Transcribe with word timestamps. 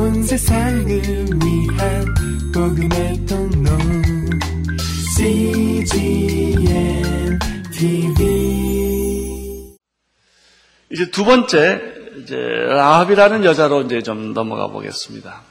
온 0.00 0.22
세상을 0.22 0.86
위한 0.88 2.14
복음의 2.54 3.26
통로 3.26 3.70
CGM 5.14 6.58
TV 7.70 8.16
이제 10.90 11.10
두 11.10 11.26
번째 11.26 11.82
이제 12.16 12.34
라합이라는 12.34 13.44
여자로 13.44 13.82
이제 13.82 14.00
좀 14.00 14.32
넘어가 14.32 14.68
보겠습니다. 14.68 15.42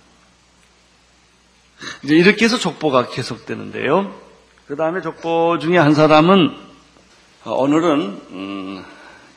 이제 2.04 2.16
이렇게 2.16 2.45
해서 2.45 2.57
족보가 2.57 3.09
계속되는데요. 3.09 4.11
그 4.66 4.75
다음에 4.75 5.02
족보 5.02 5.59
중에 5.59 5.77
한 5.77 5.93
사람은 5.93 6.57
어, 7.43 7.52
오늘은 7.52 8.00
음, 8.31 8.84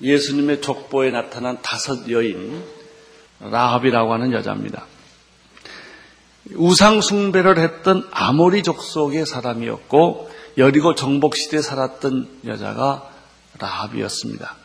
예수님의 0.01 0.63
족보에 0.63 1.11
나타난 1.11 1.61
다섯 1.61 2.09
여인 2.11 2.65
라합이라고 3.41 4.11
하는 4.11 4.33
여자입니다. 4.33 4.87
우상 6.55 7.01
숭배를 7.01 7.59
했던 7.59 8.09
아모리 8.11 8.63
족속의 8.63 9.27
사람이었고 9.27 10.31
여리고 10.59 10.95
정복 10.95 11.37
시대에 11.37 11.63
살았던 11.63 12.41
여자가 12.47 13.09
라합이었습니다. 13.59 14.57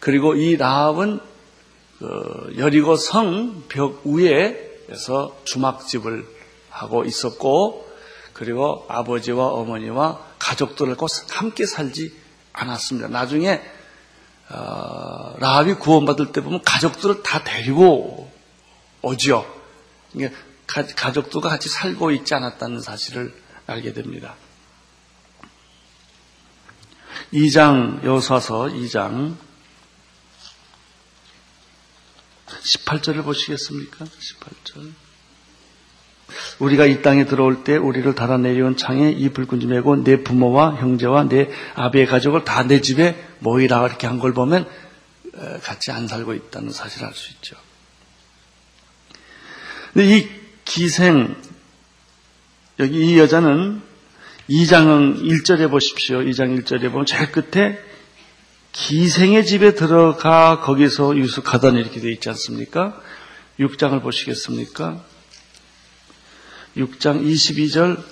그리고 0.00 0.34
이 0.34 0.56
라합은 0.56 1.20
그 1.98 2.54
여리고 2.58 2.96
성 2.96 3.64
벽 3.68 4.02
위에서 4.04 5.36
주막집을 5.44 6.26
하고 6.70 7.04
있었고 7.04 7.88
그리고 8.32 8.84
아버지와 8.88 9.48
어머니와 9.48 10.20
가족들과 10.38 11.06
함께 11.30 11.64
살지 11.66 12.12
않았습니다. 12.52 13.08
나중에 13.08 13.60
어, 14.50 15.34
라합이 15.38 15.74
구원받을 15.74 16.32
때 16.32 16.42
보면 16.42 16.62
가족들을 16.62 17.22
다 17.22 17.42
데리고. 17.42 18.30
그러니까 19.00 20.38
가, 20.66 21.12
족들과 21.12 21.48
같이 21.48 21.68
살고 21.68 22.10
있지 22.12 22.34
않았다는 22.34 22.80
사실을 22.80 23.34
알게 23.66 23.92
됩니다. 23.92 24.36
2장 27.32 28.04
여호수아서 28.04 28.64
2장 28.66 29.36
18절을 32.46 33.24
보시겠습니까? 33.24 34.04
18절. 34.04 34.92
우리가 36.60 36.86
이 36.86 37.02
땅에 37.02 37.26
들어올 37.26 37.62
때 37.64 37.76
우리를 37.76 38.14
달아 38.14 38.38
내려온 38.38 38.76
창에 38.76 39.10
이 39.10 39.28
불끈지 39.30 39.66
메고 39.66 39.96
내 40.02 40.22
부모와 40.22 40.76
형제와 40.76 41.28
내 41.28 41.50
아비의 41.74 42.06
가족을 42.06 42.44
다 42.44 42.62
내 42.64 42.80
집에 42.80 43.22
모이라 43.40 43.84
이렇게 43.86 44.06
한 44.06 44.18
걸 44.18 44.32
보면 44.32 44.68
같이 45.62 45.90
안 45.90 46.06
살고 46.08 46.34
있다는 46.34 46.70
사실을 46.70 47.08
알 47.08 47.14
수 47.14 47.32
있죠. 47.34 47.56
근데 49.92 50.16
이 50.18 50.41
기생 50.74 51.36
여기 52.78 53.12
이 53.12 53.18
여자는 53.18 53.82
2장은 54.48 55.22
1절에 55.22 55.70
보십시오. 55.70 56.20
2장 56.20 56.58
1절에 56.64 56.90
보면 56.90 57.04
제일 57.04 57.30
끝에 57.30 57.78
기생의 58.72 59.44
집에 59.44 59.74
들어가 59.74 60.60
거기서 60.60 61.18
유숙하던 61.18 61.76
이렇게 61.76 62.00
되어 62.00 62.10
있지 62.10 62.30
않습니까? 62.30 62.98
6장을 63.60 64.00
보시겠습니까? 64.00 65.04
6장 66.78 67.22
22절 67.22 68.02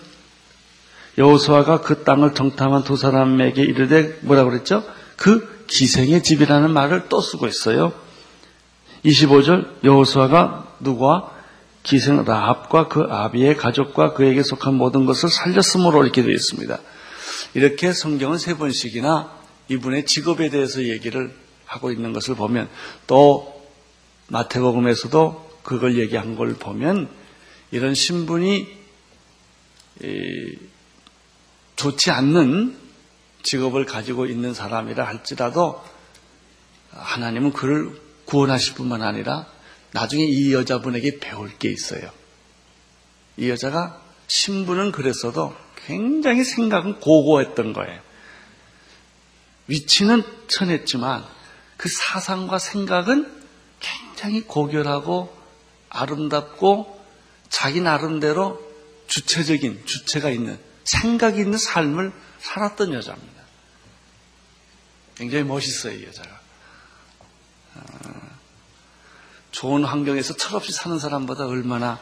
여호수아가 1.17 1.81
그 1.81 2.05
땅을 2.05 2.35
정탐한 2.35 2.85
두 2.85 2.99
사람에게 2.99 3.63
이르되 3.63 4.19
뭐라 4.21 4.45
그랬죠? 4.45 4.85
그 5.17 5.65
기생의 5.67 6.23
집이라는 6.23 6.71
말을 6.71 7.09
또 7.09 7.23
쓰고 7.23 7.47
있어요. 7.47 7.95
25절 9.07 9.83
여호수아가 9.83 10.77
누구와 10.81 11.40
기생 11.83 12.25
라합과 12.25 12.89
그 12.89 13.07
아비의 13.09 13.57
가족과 13.57 14.13
그에게 14.13 14.43
속한 14.43 14.75
모든 14.75 15.07
것을 15.07 15.29
살렸으므로 15.29 16.05
이렇게 16.05 16.23
되어 16.23 16.33
있습니다. 16.33 16.79
이렇게 17.55 17.93
성경은 17.93 18.39
세 18.39 18.57
번씩이나 18.57 19.39
이분의 19.69 20.07
직업에 20.07 20.51
대해서 20.51 20.85
얘기를 20.85 21.35
하고 21.65 21.91
있는 21.91 22.13
것을 22.13 22.35
보면 22.35 22.69
또 23.07 23.69
마태복음에서도 24.29 25.51
그걸 25.63 25.99
얘기한 25.99 26.37
걸 26.37 26.55
보면 26.55 27.09
이런 27.71 27.95
신분이 27.95 28.69
좋지 31.77 32.11
않는 32.11 32.77
직업을 33.43 33.87
가지고 33.87 34.27
있는 34.27 34.53
사람이라 34.53 35.07
할지라도 35.07 35.83
하나님은 36.91 37.53
그를 37.53 37.99
구원하실 38.27 38.75
뿐만 38.75 39.03
아니라 39.03 39.47
나중에 39.93 40.25
이 40.25 40.53
여자분에게 40.53 41.19
배울 41.19 41.57
게 41.59 41.71
있어요. 41.71 42.11
이 43.37 43.49
여자가 43.49 44.01
신분은 44.27 44.93
그랬어도 44.93 45.57
굉장히 45.87 46.45
생각은 46.45 47.01
고고했던 47.01 47.73
거예요. 47.73 48.01
위치는 49.67 50.23
천했지만 50.49 51.25
그 51.77 51.89
사상과 51.89 52.59
생각은 52.59 53.41
굉장히 53.81 54.43
고결하고 54.43 55.35
아름답고 55.89 57.01
자기 57.49 57.81
나름대로 57.81 58.61
주체적인 59.09 59.87
주체가 59.87 60.31
있는 60.31 60.59
생각이 60.85 61.41
있는 61.41 61.59
삶을 61.59 62.13
살았던 62.41 62.93
여자입니다. 62.93 63.43
굉장히 65.17 65.45
멋있어요, 65.45 65.95
이 65.99 66.05
여자가. 66.05 66.41
어, 69.51 69.53
좋은 69.53 69.85
환경에서 69.85 70.35
철없이 70.35 70.73
사는 70.73 70.99
사람보다 70.99 71.47
얼마나 71.47 71.99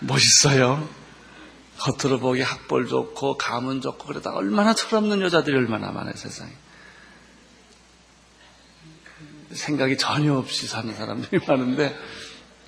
멋있어요. 0.00 0.88
겉으로 1.78 2.20
보기 2.20 2.42
학벌 2.42 2.86
좋고 2.86 3.36
가문 3.36 3.80
좋고 3.80 4.06
그러다 4.06 4.32
얼마나 4.32 4.74
철없는 4.74 5.20
여자들이 5.22 5.56
얼마나 5.56 5.90
많아요 5.90 6.14
세상에. 6.14 6.50
생각이 9.52 9.96
전혀 9.98 10.34
없이 10.34 10.66
사는 10.66 10.94
사람들이 10.94 11.44
많은데 11.48 11.96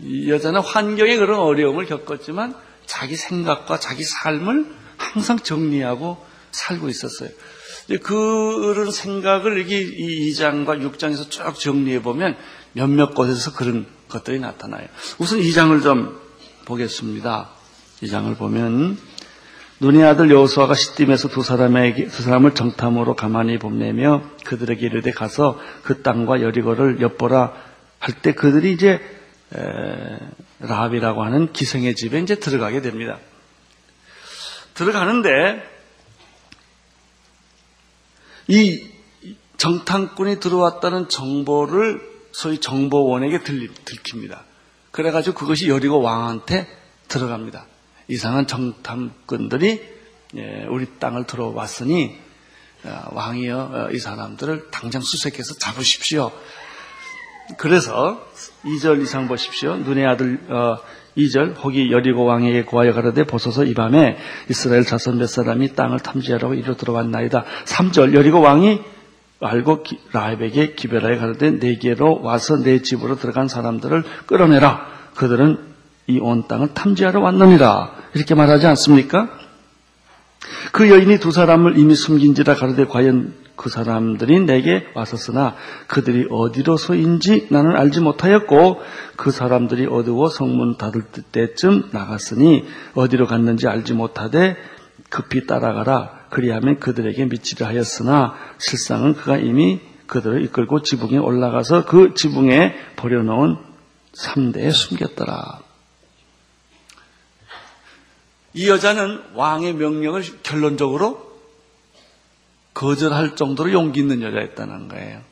이 0.00 0.31
여자는 0.31 0.60
환경에 0.60 1.16
그런 1.16 1.38
어려움을 1.41 1.86
겪었지만 1.86 2.56
자기 2.86 3.14
생각과 3.16 3.78
자기 3.78 4.02
삶을 4.02 4.75
항상 4.97 5.38
정리하고 5.38 6.25
살고 6.50 6.88
있었어요. 6.88 7.31
그런 8.03 8.91
생각을 8.91 9.60
여기 9.60 10.31
2장과 10.31 10.81
6장에서 10.81 11.31
쭉 11.31 11.59
정리해 11.59 12.03
보면 12.03 12.37
몇몇 12.72 13.15
곳에서 13.15 13.53
그런 13.53 13.87
것들이 14.09 14.41
나타나요. 14.41 14.87
우선 15.19 15.41
2장을 15.41 15.82
좀 15.82 16.20
보겠습니다. 16.65 17.50
2장을 18.03 18.37
보면 18.37 18.98
눈의 19.81 20.04
아들 20.04 20.31
여호수아가 20.31 20.75
시딤에서 20.75 21.28
두 21.28 21.43
사람에게 21.43 22.06
두 22.06 22.22
사람을 22.22 22.54
정탐으로 22.54 23.16
가만히 23.16 23.59
보내며 23.59 24.22
그들에게 24.44 24.87
이르되 24.87 25.10
가서 25.10 25.59
그 25.82 26.03
땅과 26.03 26.41
여리고를 26.41 27.00
엿보라 27.00 27.53
할 27.99 28.14
때 28.22 28.32
그들이 28.32 28.72
이제 28.72 29.00
라합이라고 30.60 31.25
하는 31.25 31.53
기생의 31.53 31.94
집에 31.94 32.20
이제 32.20 32.37
들어가게 32.37 32.81
됩니다. 32.81 33.19
들어가는데 34.75 35.71
이 38.48 38.86
정탐꾼이 39.56 40.41
들어왔다는 40.41 41.08
정보를 41.08 42.00
소위 42.32 42.58
정보원에게 42.58 43.42
들, 43.44 43.69
들킵니다. 43.84 44.41
그래가지고 44.91 45.36
그것이 45.36 45.69
여리고 45.69 46.00
왕한테 46.00 46.66
들어갑니다. 47.08 47.66
이상한 48.08 48.47
정탐꾼들이 48.47 49.92
예, 50.36 50.66
우리 50.69 50.86
땅을 50.98 51.26
들어왔으니 51.26 52.19
어, 52.84 53.02
왕이여 53.12 53.58
어, 53.58 53.91
이 53.92 53.98
사람들을 53.98 54.70
당장 54.70 55.02
수색해서 55.02 55.54
잡으십시오. 55.54 56.32
그래서 57.58 58.26
2절 58.64 59.02
이상 59.02 59.28
보십시오. 59.28 59.76
눈의 59.76 60.06
아들 60.06 60.40
어, 60.50 60.78
2절 61.17 61.62
혹이 61.62 61.93
여리고 61.93 62.25
왕에게 62.25 62.64
고하여 62.64 62.93
가로되 62.93 63.25
보소서 63.25 63.64
이 63.64 63.75
밤에 63.75 64.17
이스라엘 64.49 64.85
자손 64.85 65.19
몇 65.19 65.26
사람이 65.29 65.75
땅을 65.75 66.00
탐지하라고 66.00 66.55
이리로 66.55 66.76
들어왔나이다. 66.76 67.44
3절 67.67 68.14
여리고 68.14 68.41
왕이 68.41 68.81
알고 69.41 69.85
라합에게 70.12 70.75
기별하여 70.75 71.19
가로되 71.19 71.50
내게로 71.53 72.20
와서 72.23 72.56
내 72.62 72.81
집으로 72.81 73.17
들어간 73.17 73.49
사람들을 73.49 74.05
끌어내라. 74.26 74.87
그들은 75.17 75.59
이 76.06 76.19
온 76.19 76.47
땅을 76.49 76.75
탐지하러 76.75 77.20
왔느니라. 77.20 77.93
이렇게 78.14 78.35
말하지 78.35 78.67
않습니까? 78.69 79.29
그 80.70 80.88
여인이 80.88 81.19
두 81.19 81.32
사람을 81.32 81.76
이미 81.79 81.94
숨긴지라 81.94 82.55
가로되 82.55 82.87
과연 82.87 83.35
그 83.56 83.69
사람들이 83.69 84.41
내게 84.41 84.87
왔었으나 84.94 85.55
그들이 85.87 86.26
어디로서인지 86.31 87.49
나는 87.50 87.76
알지 87.76 88.00
못하였고 88.00 88.81
그 89.17 89.31
사람들이 89.31 89.87
어두워 89.87 90.29
성문 90.29 90.79
닫을 90.79 91.03
때쯤 91.32 91.91
나갔으니 91.93 92.64
어디로 92.94 93.26
갔는지 93.26 93.69
알지 93.69 93.94
못하되 93.94 94.56
급히 95.11 95.47
따라가라 95.47 96.23
그리하면 96.31 96.81
그들에게 96.81 97.26
미치려 97.26 97.67
하였으나 97.67 98.35
실상은 98.59 99.14
그가 99.14 99.37
이미 99.37 99.81
그들을 100.06 100.43
이끌고 100.44 100.82
지붕에 100.82 101.19
올라가서 101.19 101.85
그 101.85 102.14
지붕에 102.14 102.75
버려놓은 102.97 103.56
3대에 104.14 104.70
숨겼더라. 104.73 105.61
이 108.54 108.69
여자는 108.69 109.22
왕의 109.34 109.75
명령을 109.75 110.43
결론적으로 110.43 111.32
거절할 112.75 113.37
정도로 113.37 113.72
용기 113.72 114.00
있는 114.00 114.22
여자였다는 114.22 114.88
거예요. 114.88 115.22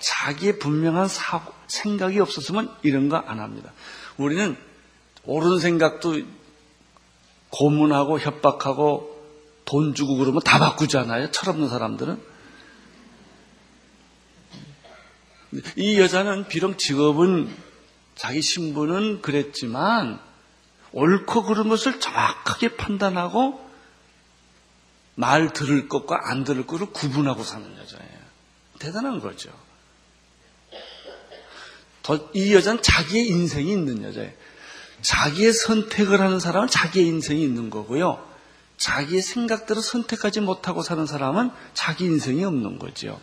자기의 0.00 0.58
분명한 0.58 1.08
사고, 1.08 1.52
생각이 1.68 2.18
없었으면 2.18 2.74
이런 2.82 3.08
거 3.08 3.22
안 3.26 3.40
합니다. 3.40 3.72
우리는 4.16 4.56
옳은 5.24 5.60
생각도 5.60 6.20
고문하고 7.50 8.18
협박하고 8.18 9.10
돈 9.64 9.94
주고 9.94 10.16
그러면 10.16 10.40
다 10.44 10.58
바꾸잖아요. 10.58 11.30
철없는 11.30 11.68
사람들은. 11.68 12.32
이 15.76 16.00
여자는 16.00 16.48
비록 16.48 16.78
직업은 16.78 17.54
자기 18.14 18.40
신분은 18.40 19.22
그랬지만 19.22 20.18
옳고 20.92 21.44
그른 21.44 21.68
것을 21.68 22.00
정확하게 22.00 22.76
판단하고 22.76 23.70
말 25.14 25.52
들을 25.52 25.88
것과 25.88 26.30
안 26.30 26.44
들을 26.44 26.66
것을 26.66 26.86
구분하고 26.86 27.44
사는 27.44 27.66
여자예요. 27.78 28.22
대단한 28.78 29.20
거죠. 29.20 29.50
더, 32.02 32.28
이 32.34 32.52
여자는 32.54 32.82
자기의 32.82 33.28
인생이 33.28 33.70
있는 33.70 34.02
여자예요. 34.02 34.32
자기의 35.02 35.52
선택을 35.52 36.20
하는 36.20 36.40
사람은 36.40 36.68
자기의 36.68 37.06
인생이 37.06 37.42
있는 37.42 37.70
거고요. 37.70 38.26
자기의 38.76 39.22
생각대로 39.22 39.80
선택하지 39.80 40.40
못하고 40.40 40.82
사는 40.82 41.06
사람은 41.06 41.50
자기 41.74 42.04
인생이 42.04 42.44
없는 42.44 42.78
거죠. 42.78 43.20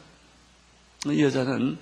이 1.07 1.21
여자는 1.21 1.77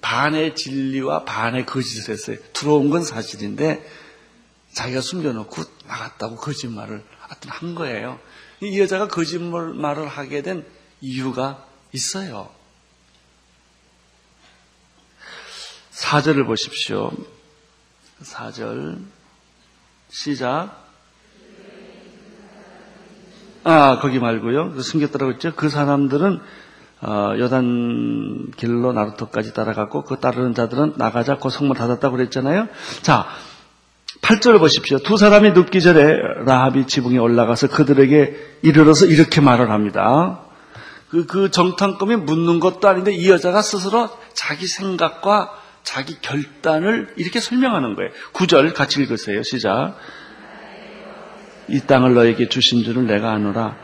반의 0.00 0.54
진리와 0.54 1.24
반의 1.24 1.66
거짓을 1.66 2.12
했어요. 2.12 2.36
들어온 2.52 2.90
건 2.90 3.02
사실인데 3.04 3.84
자기가 4.74 5.00
숨겨놓고 5.00 5.62
나갔다고 5.86 6.36
거짓말을 6.36 7.04
하여튼 7.20 7.50
한 7.50 7.74
거예요. 7.74 8.18
이 8.60 8.78
여자가 8.80 9.08
거짓말을 9.08 10.08
하게 10.08 10.42
된 10.42 10.66
이유가 11.00 11.64
있어요. 11.92 12.50
사절을 15.90 16.44
보십시오. 16.44 17.12
사절 18.20 18.98
시작. 20.08 20.82
아 23.62 23.98
거기 24.00 24.18
말고요. 24.18 24.72
그 24.72 24.82
숨겼더라고 24.82 25.32
했죠. 25.32 25.54
그 25.54 25.68
사람들은 25.68 26.40
어, 27.00 27.34
여단 27.38 28.50
길로 28.56 28.92
나루토까지 28.92 29.52
따라갔고 29.52 30.04
그 30.04 30.20
따르는 30.20 30.54
자들은 30.54 30.94
나가자 30.96 31.38
그 31.38 31.50
성문 31.50 31.76
닫았다고 31.76 32.16
그랬잖아요. 32.16 32.68
자 33.02 33.26
8절을 34.24 34.58
보십시오. 34.58 34.98
두 34.98 35.18
사람이 35.18 35.50
눕기 35.52 35.82
전에 35.82 36.16
라합이 36.46 36.86
지붕에 36.86 37.18
올라가서 37.18 37.68
그들에게 37.68 38.34
이르러서 38.62 39.04
이렇게 39.04 39.42
말을 39.42 39.70
합니다. 39.70 40.40
그, 41.10 41.26
그 41.26 41.50
정탐감이 41.50 42.16
묻는 42.16 42.58
것도 42.58 42.88
아닌데 42.88 43.12
이 43.12 43.28
여자가 43.28 43.60
스스로 43.60 44.08
자기 44.32 44.66
생각과 44.66 45.50
자기 45.82 46.18
결단을 46.22 47.12
이렇게 47.16 47.38
설명하는 47.38 47.94
거예요. 47.96 48.10
9절 48.32 48.72
같이 48.74 49.02
읽으세요. 49.02 49.42
시작. 49.42 49.96
이 51.68 51.80
땅을 51.80 52.14
너에게 52.14 52.48
주신 52.48 52.82
줄은 52.82 53.06
내가 53.06 53.32
아노라. 53.32 53.76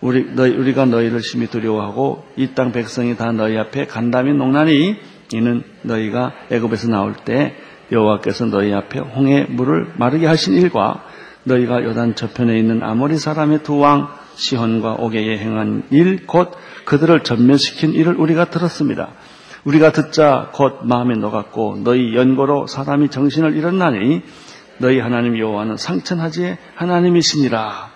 우리, 0.00 0.24
너희, 0.32 0.52
우리가 0.52 0.84
너희를 0.84 1.22
심히 1.22 1.48
두려워하고 1.48 2.24
이 2.36 2.54
땅 2.54 2.70
백성이 2.70 3.16
다 3.16 3.32
너희 3.32 3.58
앞에 3.58 3.86
간담이 3.86 4.32
농나니 4.34 4.96
이는 5.32 5.64
너희가 5.82 6.32
애굽에서 6.52 6.88
나올 6.88 7.14
때 7.16 7.56
여호와께서 7.90 8.46
너희 8.46 8.72
앞에 8.72 8.98
홍해 8.98 9.46
물을 9.48 9.92
마르게 9.96 10.26
하신 10.26 10.54
일과 10.54 11.04
너희가 11.44 11.82
요단 11.84 12.14
저편에 12.14 12.58
있는 12.58 12.82
아모리 12.82 13.16
사람의 13.18 13.62
두 13.62 13.78
왕 13.80 14.08
시혼과 14.36 14.94
오게에 15.00 15.38
행한 15.38 15.84
일 15.90 16.26
곧 16.26 16.52
그들을 16.84 17.24
전멸시킨 17.24 17.92
일을 17.92 18.14
우리가 18.14 18.50
들었습니다. 18.50 19.10
우리가 19.64 19.92
듣자 19.92 20.50
곧 20.52 20.80
마음에 20.84 21.14
녹았고 21.16 21.80
너희 21.82 22.14
연고로 22.14 22.66
사람이 22.68 23.10
정신을 23.10 23.56
잃었나니 23.56 24.22
너희 24.78 25.00
하나님 25.00 25.36
여호와는 25.38 25.76
상천하지의 25.76 26.56
하나님이시니라. 26.76 27.90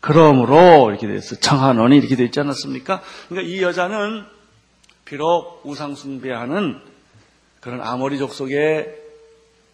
그러므로 0.00 0.90
이렇게 0.90 1.06
돼서 1.06 1.36
청하노니 1.36 1.96
이렇게 1.98 2.16
되어 2.16 2.26
있지 2.26 2.40
않았습니까? 2.40 3.00
그러니까 3.28 3.48
이 3.52 3.62
여자는 3.62 4.24
비록 5.04 5.60
우상 5.64 5.94
숭배하는 5.94 6.80
그런 7.60 7.80
아모리 7.80 8.18
족속의 8.18 9.01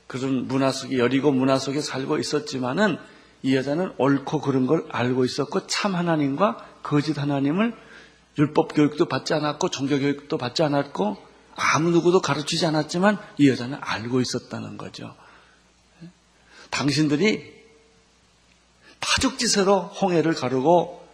그런 0.09 0.49
문화 0.49 0.73
속에 0.73 0.99
여리고 0.99 1.31
문화 1.31 1.59
속에 1.59 1.81
살고 1.81 2.19
있었지만은 2.19 2.99
이 3.43 3.55
여자는 3.55 3.93
옳고 3.99 4.41
그른 4.41 4.67
걸 4.67 4.85
알고 4.91 5.25
있었고 5.25 5.69
참 5.69 5.95
하나님과 5.95 6.67
거짓 6.83 7.19
하나님을 7.19 7.75
율법 8.39 8.75
교육도 8.75 9.07
받지 9.07 9.35
않았고 9.35 9.69
종교 9.69 9.99
교육도 9.99 10.39
받지 10.39 10.63
않았고 10.63 11.17
아무 11.55 11.91
누구도 11.91 12.21
가르치지 12.21 12.67
않았지만 12.67 13.19
이 13.37 13.49
여자는 13.49 13.79
알고 13.81 14.21
있었다는 14.21 14.79
거죠. 14.79 15.15
당신들이 16.71 17.59
파죽지세로 19.01 19.79
홍해를 19.79 20.35
가르고 20.35 21.07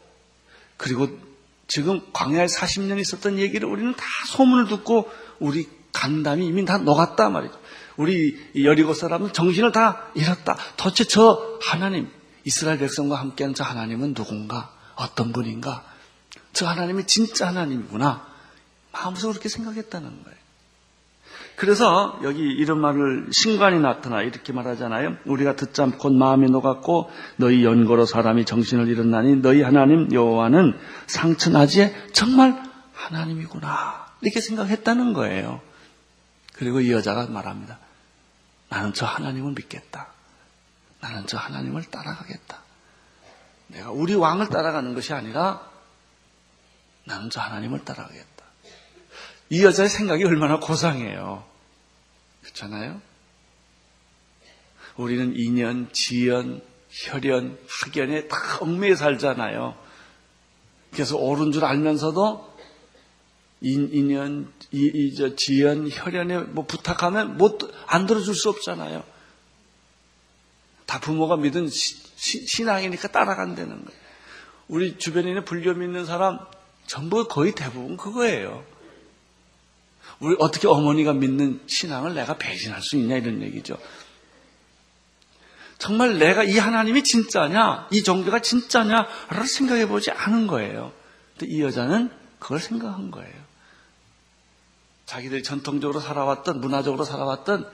그리고 0.76 1.08
지금 1.66 2.00
광야에 2.12 2.46
40년 2.46 3.00
있었던 3.00 3.38
얘기를 3.38 3.68
우리는 3.68 3.94
다 3.96 4.04
소문을 4.28 4.68
듣고 4.68 5.10
우리 5.40 5.68
간담이 5.92 6.46
이미 6.46 6.64
다 6.64 6.78
녹았다 6.78 7.30
말이죠. 7.30 7.58
우리 7.96 8.38
여리고 8.62 8.94
사람은 8.94 9.32
정신을 9.32 9.72
다 9.72 10.06
잃었다. 10.14 10.56
도대체 10.76 11.04
저 11.04 11.58
하나님, 11.62 12.08
이스라엘 12.44 12.78
백성과 12.78 13.16
함께하는 13.16 13.54
저 13.54 13.64
하나님은 13.64 14.14
누군가? 14.14 14.70
어떤 14.96 15.32
분인가? 15.32 15.84
저 16.52 16.66
하나님이 16.66 17.06
진짜 17.06 17.48
하나님이구나. 17.48 18.26
마음속으로 18.92 19.32
그렇게 19.32 19.48
생각했다는 19.48 20.08
거예요. 20.24 20.44
그래서 21.56 22.18
여기 22.24 22.42
이런 22.42 22.80
말을 22.80 23.28
신관이 23.30 23.78
나타나 23.78 24.22
이렇게 24.22 24.52
말하잖아요. 24.52 25.16
우리가 25.24 25.54
듣자 25.54 25.86
곧 25.86 26.12
마음이 26.12 26.50
녹았고 26.50 27.10
너희 27.36 27.64
연고로 27.64 28.06
사람이 28.06 28.44
정신을 28.44 28.88
잃었나니 28.88 29.36
너희 29.36 29.62
하나님 29.62 30.12
여호와는 30.12 30.76
상처나지에 31.06 31.94
정말 32.12 32.60
하나님이구나. 32.92 34.06
이렇게 34.20 34.40
생각했다는 34.40 35.12
거예요. 35.12 35.60
그리고 36.54 36.80
이 36.80 36.90
여자가 36.92 37.26
말합니다. 37.26 37.78
나는 38.68 38.94
저 38.94 39.06
하나님을 39.06 39.52
믿겠다. 39.52 40.08
나는 41.00 41.26
저 41.26 41.36
하나님을 41.36 41.84
따라가겠다. 41.84 42.62
내가 43.68 43.90
우리 43.90 44.14
왕을 44.14 44.48
따라가는 44.48 44.94
것이 44.94 45.12
아니라 45.12 45.68
나는 47.04 47.28
저 47.30 47.40
하나님을 47.40 47.84
따라가겠다. 47.84 48.44
이 49.50 49.64
여자의 49.64 49.88
생각이 49.88 50.24
얼마나 50.24 50.58
고상해요. 50.58 51.44
그렇잖아요? 52.42 53.00
우리는 54.96 55.34
인연, 55.36 55.92
지연, 55.92 56.62
혈연, 56.90 57.58
학연에 57.68 58.28
다 58.28 58.36
얽매여 58.60 58.94
살잖아요. 58.94 59.76
그래서 60.92 61.16
옳은 61.16 61.52
줄 61.52 61.64
알면서도 61.64 62.53
인, 63.60 63.90
인연, 63.92 64.52
이, 64.72 64.90
이, 64.92 65.14
저, 65.14 65.34
지연, 65.36 65.88
혈연에 65.90 66.38
뭐 66.38 66.66
부탁하면 66.66 67.36
못, 67.36 67.72
안 67.86 68.06
들어줄 68.06 68.34
수 68.34 68.50
없잖아요. 68.50 69.02
다 70.86 71.00
부모가 71.00 71.36
믿은 71.36 71.68
시, 71.68 71.96
시, 72.16 72.46
신앙이니까 72.46 73.08
따라간다는 73.08 73.84
거예요. 73.84 74.00
우리 74.68 74.98
주변에 74.98 75.28
있는 75.28 75.44
불교 75.44 75.72
믿는 75.74 76.04
사람 76.04 76.38
전부 76.86 77.26
거의 77.26 77.54
대부분 77.54 77.96
그거예요. 77.96 78.64
우리 80.20 80.36
어떻게 80.38 80.68
어머니가 80.68 81.12
믿는 81.12 81.60
신앙을 81.66 82.14
내가 82.14 82.36
배신할 82.36 82.82
수 82.82 82.96
있냐 82.96 83.16
이런 83.16 83.42
얘기죠. 83.42 83.78
정말 85.78 86.18
내가 86.18 86.44
이 86.44 86.56
하나님이 86.56 87.02
진짜냐, 87.02 87.88
이 87.90 88.02
종교가 88.02 88.40
진짜냐를 88.40 89.46
생각해 89.46 89.88
보지 89.88 90.10
않은 90.12 90.46
거예요. 90.46 90.92
근데 91.36 91.52
이 91.52 91.60
여자는 91.60 92.10
그걸 92.38 92.60
생각한 92.60 93.10
거예요. 93.10 93.43
자기들이 95.06 95.42
전통적으로 95.42 96.00
살아왔던, 96.00 96.60
문화적으로 96.60 97.04
살아왔던 97.04 97.68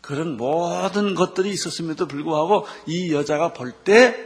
그런 0.00 0.36
모든 0.36 1.14
것들이 1.14 1.50
있었음에도 1.50 2.06
불구하고 2.06 2.66
이 2.86 3.12
여자가 3.12 3.52
볼 3.52 3.72
때, 3.72 4.16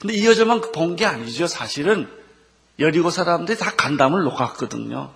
근데 0.00 0.14
이 0.14 0.26
여자만 0.26 0.60
본 0.72 0.96
게 0.96 1.04
아니죠. 1.06 1.46
사실은 1.46 2.08
여리고 2.78 3.10
사람들이 3.10 3.58
다 3.58 3.72
간담을 3.76 4.22
놓았거든요. 4.24 5.12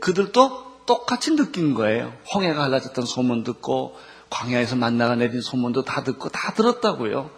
그들도 0.00 0.84
똑같이 0.86 1.34
느낀 1.36 1.74
거예요. 1.74 2.16
홍해가 2.34 2.62
갈라졌던 2.62 3.04
소문 3.06 3.42
듣고 3.44 3.96
광야에서 4.30 4.76
만나가 4.76 5.16
내린 5.16 5.40
소문도 5.40 5.84
다 5.84 6.02
듣고 6.04 6.28
다 6.28 6.54
들었다고요. 6.54 7.30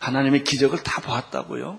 하나님의 0.00 0.44
기적을 0.44 0.82
다 0.82 1.00
보았다고요. 1.00 1.78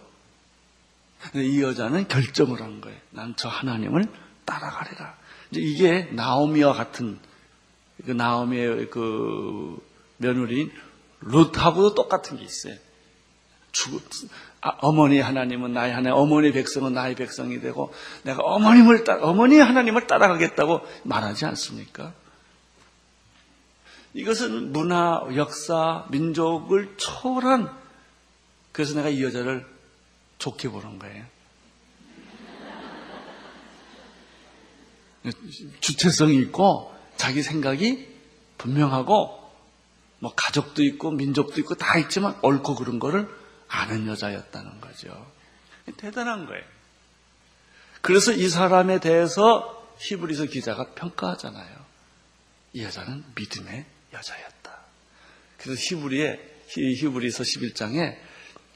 이 1.35 1.61
여자는 1.61 2.07
결정을 2.07 2.61
한 2.61 2.81
거예요. 2.81 2.97
난 3.11 3.33
저 3.35 3.49
하나님을 3.49 4.05
따라가리라. 4.47 5.15
이제 5.51 5.61
이게 5.61 6.01
나오미와 6.13 6.73
같은 6.73 7.19
그 8.05 8.11
나오미의 8.11 8.89
그 8.89 9.77
며느리인 10.17 10.71
룻하고도 11.21 11.93
똑같은 11.93 12.37
게 12.37 12.43
있어요. 12.43 12.75
죽, 13.71 14.01
아, 14.61 14.69
어머니 14.81 15.19
하나님은 15.19 15.73
나의 15.73 15.93
하나님, 15.93 16.17
어머니 16.17 16.51
백성은 16.51 16.93
나의 16.93 17.15
백성이 17.15 17.59
되고 17.59 17.93
내가 18.23 18.41
어머님을 18.41 19.03
따, 19.03 19.19
어머니 19.21 19.59
하나님을 19.59 20.07
따라가겠다고 20.07 20.81
말하지 21.03 21.45
않습니까? 21.45 22.13
이것은 24.13 24.71
문화, 24.71 25.21
역사, 25.35 26.05
민족을 26.09 26.95
초월한 26.97 27.71
그래서 28.71 28.95
내가 28.95 29.09
이 29.09 29.23
여자를 29.23 29.65
좋게 30.39 30.69
보는 30.69 30.97
거예요. 30.99 31.25
주체성이 35.79 36.37
있고 36.37 36.93
자기 37.15 37.41
생각이 37.41 38.07
분명하고 38.57 39.37
뭐 40.19 40.33
가족도 40.35 40.83
있고 40.83 41.11
민족도 41.11 41.59
있고 41.61 41.75
다 41.75 41.97
있지만 41.97 42.37
옳고 42.41 42.75
그른 42.75 42.99
거를 42.99 43.29
아는 43.67 44.07
여자였다는 44.07 44.81
거죠. 44.81 45.31
대단한 45.97 46.45
거예요. 46.45 46.63
그래서 48.01 48.31
이 48.31 48.49
사람에 48.49 48.99
대해서 48.99 49.73
히브리서 49.99 50.45
기자가 50.45 50.93
평가하잖아요. 50.93 51.77
이 52.73 52.83
여자는 52.83 53.23
믿음의 53.35 53.85
여자였다. 54.13 54.77
그래서 55.57 55.81
히브리에 55.81 56.55
히브리서 56.67 57.43
11장에 57.43 58.17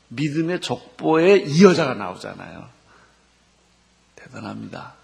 믿음의 0.10 0.62
족보에 0.62 1.38
이 1.38 1.64
여자가 1.64 1.94
나오잖아요. 1.94 2.70
대단합니다. 4.16 5.01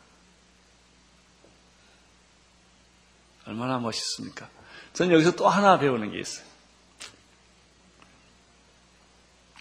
얼마나 3.48 3.80
멋있습니까? 3.80 4.50
저는 4.94 5.14
여기서 5.14 5.32
또 5.32 5.48
하나 5.48 5.80
배우는 5.80 6.12
게 6.12 6.20
있어요. 6.20 6.46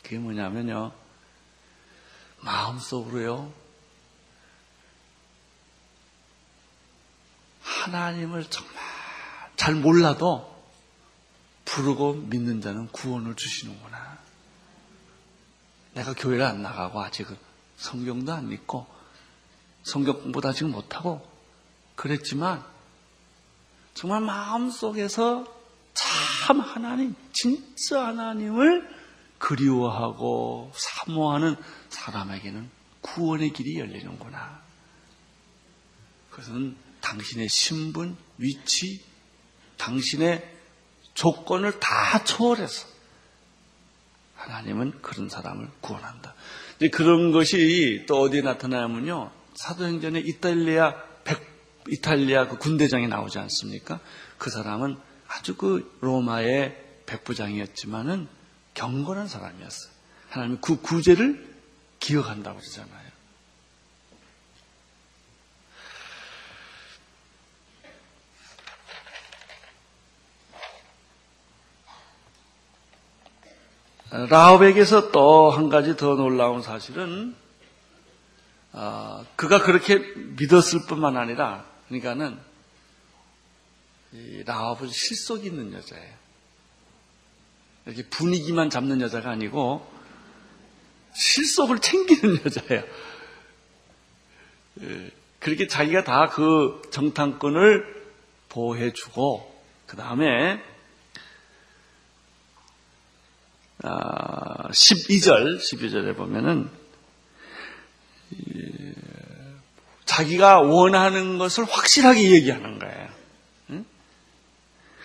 그게 0.02 0.18
뭐냐면요. 0.18 0.92
마음속으로요. 2.40 3.52
하나님을 7.62 8.44
정말 8.50 8.74
잘 9.56 9.74
몰라도 9.74 10.54
부르고 11.64 12.14
믿는 12.14 12.60
자는 12.60 12.88
구원을 12.88 13.36
주시는구나. 13.36 14.18
내가 15.94 16.12
교회를 16.14 16.44
안 16.44 16.62
나가고 16.62 17.02
아직은 17.02 17.36
성경도 17.76 18.32
안 18.32 18.50
읽고 18.50 18.86
성경 19.82 20.20
공부도 20.20 20.48
아직 20.48 20.64
못하고 20.64 21.26
그랬지만 21.94 22.64
정말 23.96 24.20
마음속에서 24.20 25.46
참 25.94 26.60
하나님, 26.60 27.16
진짜 27.32 28.08
하나님을 28.08 28.86
그리워하고 29.38 30.70
사모하는 30.74 31.56
사람에게는 31.88 32.68
구원의 33.00 33.54
길이 33.54 33.78
열리는구나. 33.78 34.60
그것은 36.30 36.76
당신의 37.00 37.48
신분, 37.48 38.18
위치, 38.36 39.02
당신의 39.78 40.46
조건을 41.14 41.80
다 41.80 42.22
초월해서 42.22 42.86
하나님은 44.34 45.00
그런 45.00 45.30
사람을 45.30 45.70
구원한다. 45.80 46.34
그런 46.92 47.32
것이 47.32 48.04
또 48.06 48.20
어디에 48.20 48.42
나타나면요. 48.42 49.30
사도행전에 49.54 50.20
이탈리아 50.20 50.94
백 50.94 51.05
이탈리아 51.88 52.48
그 52.48 52.58
군대장이 52.58 53.08
나오지 53.08 53.38
않습니까? 53.38 54.00
그 54.38 54.50
사람은 54.50 54.98
아주 55.28 55.56
그 55.56 55.96
로마의 56.00 56.84
백부장이었지만은 57.06 58.28
경건한 58.74 59.28
사람이었어요. 59.28 59.92
하나님이 60.30 60.58
그 60.60 60.80
구제를 60.80 61.54
기억한다고 62.00 62.58
그러잖아요. 62.58 63.06
라합에게서 74.10 75.10
또 75.10 75.50
한 75.50 75.68
가지 75.68 75.96
더 75.96 76.14
놀라운 76.14 76.62
사실은 76.62 77.34
어, 78.72 79.24
그가 79.36 79.62
그렇게 79.62 79.98
믿었을 80.36 80.86
뿐만 80.86 81.16
아니라 81.16 81.64
그러니까는 81.88 82.38
라합은 84.44 84.88
실속 84.88 85.44
있는 85.44 85.72
여자예요. 85.72 86.14
이렇게 87.86 88.02
분위기만 88.08 88.70
잡는 88.70 89.00
여자가 89.00 89.30
아니고 89.30 89.86
실속을 91.14 91.78
챙기는 91.80 92.40
여자예요. 92.44 92.84
예, 94.82 95.10
그렇게 95.38 95.66
자기가 95.66 96.04
다 96.04 96.28
그 96.28 96.82
정탐꾼을 96.90 98.04
보호해주고 98.48 99.62
그 99.86 99.96
다음에 99.96 100.62
12절, 103.78 105.56
아, 105.56 105.58
12절에 105.58 106.16
보면은 106.16 106.70
자기가 110.06 110.60
원하는 110.60 111.36
것을 111.36 111.64
확실하게 111.64 112.30
얘기하는 112.32 112.78
거예요. 112.78 113.06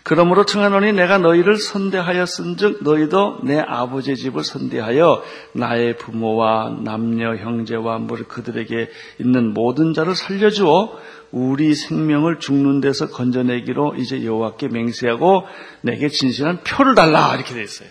그러므로 0.03 0.46
청하노니 0.46 0.93
내가 0.93 1.20
너희를 1.20 1.58
선대하였은즉 1.58 2.84
너희도 2.84 3.41
내 3.43 3.60
아버지 3.60 4.15
집을 4.15 4.43
선대하여 4.43 5.24
나의 5.53 5.98
부모와 5.98 6.79
남녀 6.84 7.36
형제와 7.36 8.00
무리 8.00 8.24
그들에게 8.24 8.89
있는 9.20 9.53
모든 9.53 9.93
자를 9.93 10.15
살려주어 10.15 11.00
우리 11.31 11.75
생명을 11.75 12.39
죽는 12.39 12.81
데서 12.81 13.10
건져내기로 13.10 13.96
이제 13.98 14.25
여호와께 14.25 14.70
맹세하고 14.70 15.46
내게 15.81 16.10
진실한 16.10 16.63
표를 16.63 16.96
달라 16.96 17.36
이렇게 17.36 17.53
돼 17.53 17.63
있어요. 17.63 17.89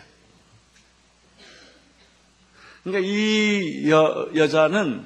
그러니까 2.83 3.09
이 3.09 3.89
여, 3.89 4.29
여자는 4.35 5.05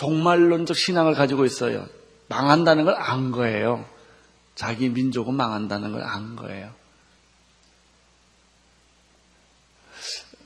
종말론적 0.00 0.76
신앙을 0.78 1.12
가지고 1.12 1.44
있어요. 1.44 1.86
망한다는 2.28 2.86
걸 2.86 2.94
안 2.96 3.30
거예요. 3.32 3.84
자기 4.54 4.88
민족은 4.88 5.34
망한다는 5.34 5.92
걸 5.92 6.02
안 6.02 6.36
거예요. 6.36 6.72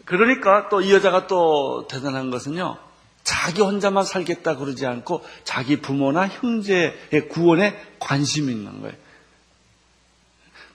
그러니까 0.04 0.68
또 0.68 0.80
이 0.82 0.92
여자가 0.92 1.28
또 1.28 1.86
대단한 1.88 2.30
것은요. 2.30 2.76
자기 3.22 3.62
혼자만 3.62 4.04
살겠다 4.04 4.56
그러지 4.56 4.86
않고 4.86 5.24
자기 5.44 5.80
부모나 5.80 6.26
형제의 6.26 7.28
구원에 7.30 7.80
관심이 8.00 8.52
있는 8.52 8.80
거예요. 8.82 8.96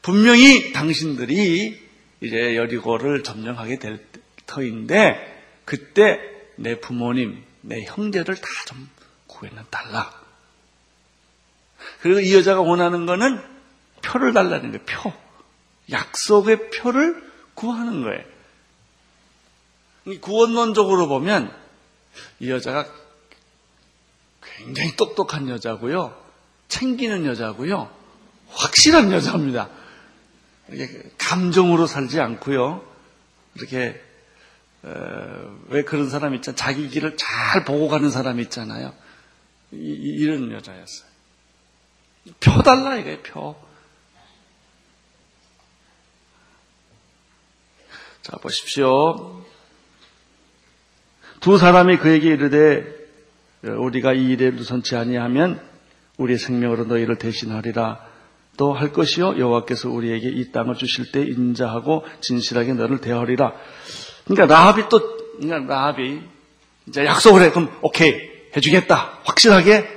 분명히 0.02 0.72
당신들이 0.72 1.90
이제 2.22 2.56
여리고를 2.56 3.24
점령하게 3.24 3.78
될 3.78 4.08
터인데 4.46 5.18
그때 5.66 6.20
내 6.56 6.80
부모님, 6.80 7.44
내 7.70 7.84
형제를 7.86 8.36
다 8.36 8.48
좀 8.66 8.90
구해는 9.28 9.64
달라. 9.70 10.12
그리고 12.02 12.20
이 12.20 12.34
여자가 12.36 12.62
원하는 12.62 13.06
거는 13.06 13.42
표를 14.02 14.34
달라는 14.34 14.72
거예요. 14.72 14.86
표. 14.86 15.14
약속의 15.92 16.72
표를 16.72 17.32
구하는 17.54 18.02
거예요. 18.04 18.24
구원론적으로 20.22 21.08
보면 21.08 21.56
이 22.40 22.50
여자가 22.50 22.88
굉장히 24.42 24.96
똑똑한 24.96 25.48
여자고요. 25.50 26.20
챙기는 26.68 27.26
여자고요. 27.26 27.92
확실한 28.50 29.12
여자입니다. 29.12 29.70
감정으로 31.18 31.88
살지 31.88 32.20
않고요. 32.20 32.86
이렇게 33.56 34.02
왜 35.70 35.84
그런 35.84 36.10
사람 36.10 36.36
있잖아요. 36.36 36.56
자기 36.56 36.88
길을 36.90 37.18
잘 37.18 37.66
보고 37.66 37.88
가는 37.88 38.10
사람 38.10 38.40
있잖아요. 38.40 38.94
이, 39.72 40.26
런 40.26 40.52
여자였어요. 40.52 41.10
표 42.40 42.62
달라 42.64 42.98
이거예요, 42.98 43.22
표. 43.24 43.56
자, 48.22 48.38
보십시오. 48.38 49.44
두 51.40 51.58
사람이 51.58 51.98
그에게 51.98 52.30
이르되 52.30 52.86
우리가 53.64 54.14
이 54.14 54.30
일에 54.32 54.52
누선치 54.52 54.96
아니하면 54.96 55.62
우리의 56.18 56.38
생명으로 56.38 56.86
너희를 56.86 57.18
대신하리라. 57.18 58.08
또 58.58 58.74
할 58.74 58.92
것이요 58.92 59.40
여호와께서 59.40 59.90
우리에게 59.90 60.28
이 60.28 60.52
땅을 60.52 60.76
주실 60.76 61.14
때 61.14 61.22
인자하고 61.22 62.06
진실하게 62.20 62.74
너를 62.74 63.00
대하리라. 63.00 63.54
그러니까 64.30 64.56
라합이 64.56 64.90
또 64.90 65.18
그러니까 65.40 65.74
라합이 65.74 66.22
이제 66.88 67.06
약속을 67.06 67.42
해 67.42 67.50
그럼 67.50 67.72
오케이 67.82 68.30
해주겠다 68.56 69.20
확실하게 69.24 69.88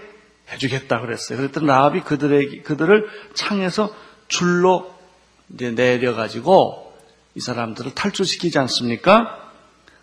해주겠다 0.51 1.01
그랬어요. 1.01 1.39
그랬더니 1.39 1.67
라합이 1.67 2.01
그들에게 2.01 2.63
그들을 2.63 3.09
창에서 3.35 3.95
줄로 4.29 4.93
이제 5.53 5.71
내려가지고 5.71 6.93
이 7.35 7.41
사람들을 7.41 7.95
탈출시키지 7.95 8.59
않습니까? 8.59 9.39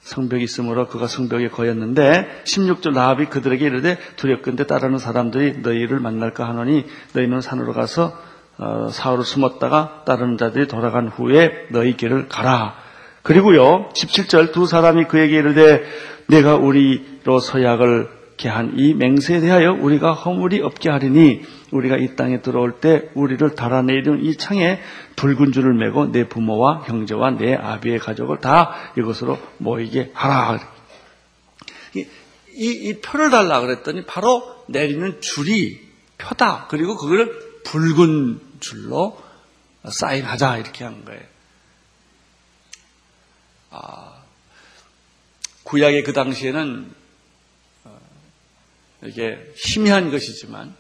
성벽이 0.01 0.43
있으므로 0.43 0.87
그가 0.87 1.07
성벽에 1.07 1.49
거였는데 1.49 2.43
16절 2.45 2.93
라합이 2.93 3.25
그들에게 3.25 3.65
이르되 3.65 3.97
두렵건대 4.15 4.65
따르는 4.65 4.97
사람들이 4.97 5.59
너희를 5.59 5.99
만날까 5.99 6.47
하노니 6.47 6.85
너희는 7.13 7.41
산으로 7.41 7.73
가서 7.73 8.17
어, 8.57 8.89
사흘을 8.91 9.23
숨었다가 9.23 10.03
따르는 10.05 10.37
자들이 10.37 10.67
돌아간 10.67 11.07
후에 11.07 11.67
너희 11.69 11.95
길을 11.95 12.27
가라. 12.27 12.88
그리고요 13.29 13.89
17절 13.89 14.53
두 14.53 14.65
사람이 14.65 15.05
그에게 15.05 15.37
이르되 15.37 15.83
내가 16.25 16.55
우리로 16.55 17.39
서약을 17.39 18.09
개한 18.37 18.73
이 18.77 18.95
맹세에 18.95 19.39
대하여 19.39 19.73
우리가 19.73 20.13
허물이 20.13 20.61
없게 20.61 20.89
하리니 20.89 21.43
우리가 21.69 21.97
이 21.97 22.15
땅에 22.15 22.41
들어올 22.41 22.79
때 22.79 23.11
우리를 23.13 23.53
달아내리는 23.53 24.23
이 24.23 24.35
창에 24.35 24.81
붉은 25.15 25.51
줄을 25.51 25.75
메고 25.75 26.11
내 26.11 26.27
부모와 26.27 26.85
형제와 26.87 27.37
내 27.37 27.53
아비의 27.53 27.99
가족을 27.99 28.39
다 28.39 28.73
이것으로 28.97 29.37
모이게 29.57 30.09
하라. 30.15 30.59
이, 31.93 32.07
이, 32.55 32.65
이 32.65 32.99
표를 32.99 33.29
달라 33.29 33.61
그랬더니 33.61 34.05
바로 34.07 34.41
내리는 34.69 35.21
줄이 35.21 35.79
표다. 36.17 36.65
그리고 36.67 36.95
그걸 36.95 37.31
붉은 37.63 38.39
줄로 38.59 39.21
사인하자 39.87 40.57
이렇게 40.57 40.83
한 40.83 41.05
거예요. 41.05 41.28
아, 43.71 44.23
구약의 45.63 46.03
그 46.03 46.13
당시에는 46.13 46.93
어, 47.83 47.99
이게 49.03 49.53
희미한 49.55 50.11
것이지만 50.11 50.75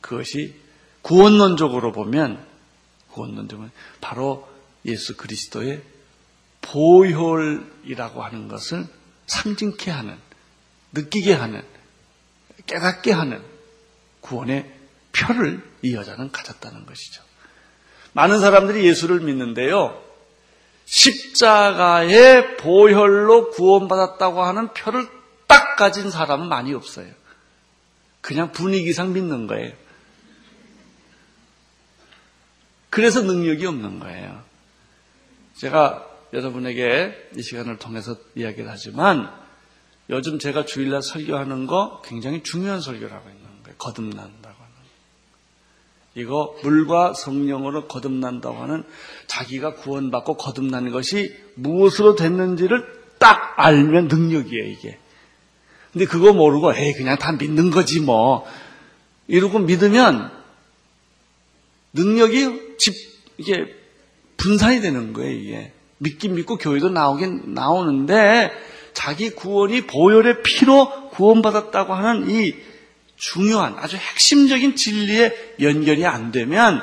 그것이 0.00 0.54
구원론적으로 1.02 1.92
보면 1.92 2.44
구원론적으로 3.10 3.70
바로 4.00 4.48
예수 4.84 5.16
그리스도의 5.16 5.82
보혈이라고 6.60 8.22
하는 8.22 8.48
것을 8.48 8.86
상징케 9.26 9.90
하는 9.90 10.18
느끼게 10.92 11.32
하는 11.32 11.62
깨닫게 12.66 13.12
하는 13.12 13.42
구원의 14.20 14.70
표를 15.12 15.62
이 15.82 15.94
여자는 15.94 16.30
가졌다는 16.30 16.86
것이죠. 16.86 17.22
많은 18.12 18.40
사람들이 18.40 18.84
예수를 18.86 19.20
믿는데요. 19.20 20.09
십자가의 20.90 22.56
보혈로 22.56 23.50
구원받았다고 23.50 24.42
하는 24.42 24.72
표를 24.74 25.06
딱 25.46 25.76
가진 25.76 26.10
사람은 26.10 26.48
많이 26.48 26.74
없어요. 26.74 27.06
그냥 28.20 28.50
분위기상 28.50 29.12
믿는 29.12 29.46
거예요. 29.46 29.72
그래서 32.90 33.22
능력이 33.22 33.66
없는 33.66 34.00
거예요. 34.00 34.42
제가 35.56 36.08
여러분에게 36.32 37.30
이 37.36 37.42
시간을 37.42 37.78
통해서 37.78 38.16
이야기를 38.34 38.68
하지만 38.68 39.32
요즘 40.10 40.40
제가 40.40 40.64
주일날 40.64 41.02
설교하는 41.02 41.68
거 41.68 42.02
굉장히 42.04 42.42
중요한 42.42 42.80
설교를 42.80 43.12
하고 43.12 43.30
있는 43.30 43.44
거예요. 43.62 43.76
하는. 43.78 44.39
이거 46.14 46.56
물과 46.62 47.14
성령으로 47.14 47.86
거듭난다고 47.86 48.56
하는 48.56 48.84
자기가 49.26 49.74
구원받고 49.74 50.34
거듭나는 50.36 50.90
것이 50.90 51.34
무엇으로 51.54 52.16
됐는지를 52.16 52.84
딱 53.18 53.54
알면 53.56 54.08
능력이에요, 54.08 54.64
이게. 54.64 54.98
근데 55.92 56.06
그거 56.06 56.32
모르고 56.32 56.74
에이 56.74 56.92
그냥 56.94 57.16
다 57.18 57.32
믿는 57.32 57.70
거지 57.70 58.00
뭐 58.00 58.44
이러고 59.26 59.58
믿으면 59.60 60.30
능력이 61.92 62.76
집 62.78 62.94
이게 63.38 63.66
분산이 64.36 64.80
되는 64.80 65.12
거예요, 65.12 65.30
이게. 65.30 65.72
믿긴 65.98 66.34
믿고 66.34 66.56
교회도 66.56 66.88
나오긴 66.90 67.54
나오는데 67.54 68.50
자기 68.94 69.30
구원이 69.30 69.82
보혈의 69.82 70.42
피로 70.42 71.10
구원받았다고 71.10 71.92
하는 71.92 72.30
이 72.30 72.54
중요한 73.20 73.76
아주 73.78 73.96
핵심적인 73.96 74.76
진리에 74.76 75.56
연결이 75.60 76.06
안 76.06 76.32
되면 76.32 76.82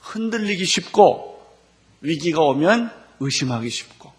흔들리기 0.00 0.64
쉽고 0.64 1.44
위기가 2.00 2.42
오면 2.42 2.90
의심하기 3.18 3.68
쉽고 3.68 4.12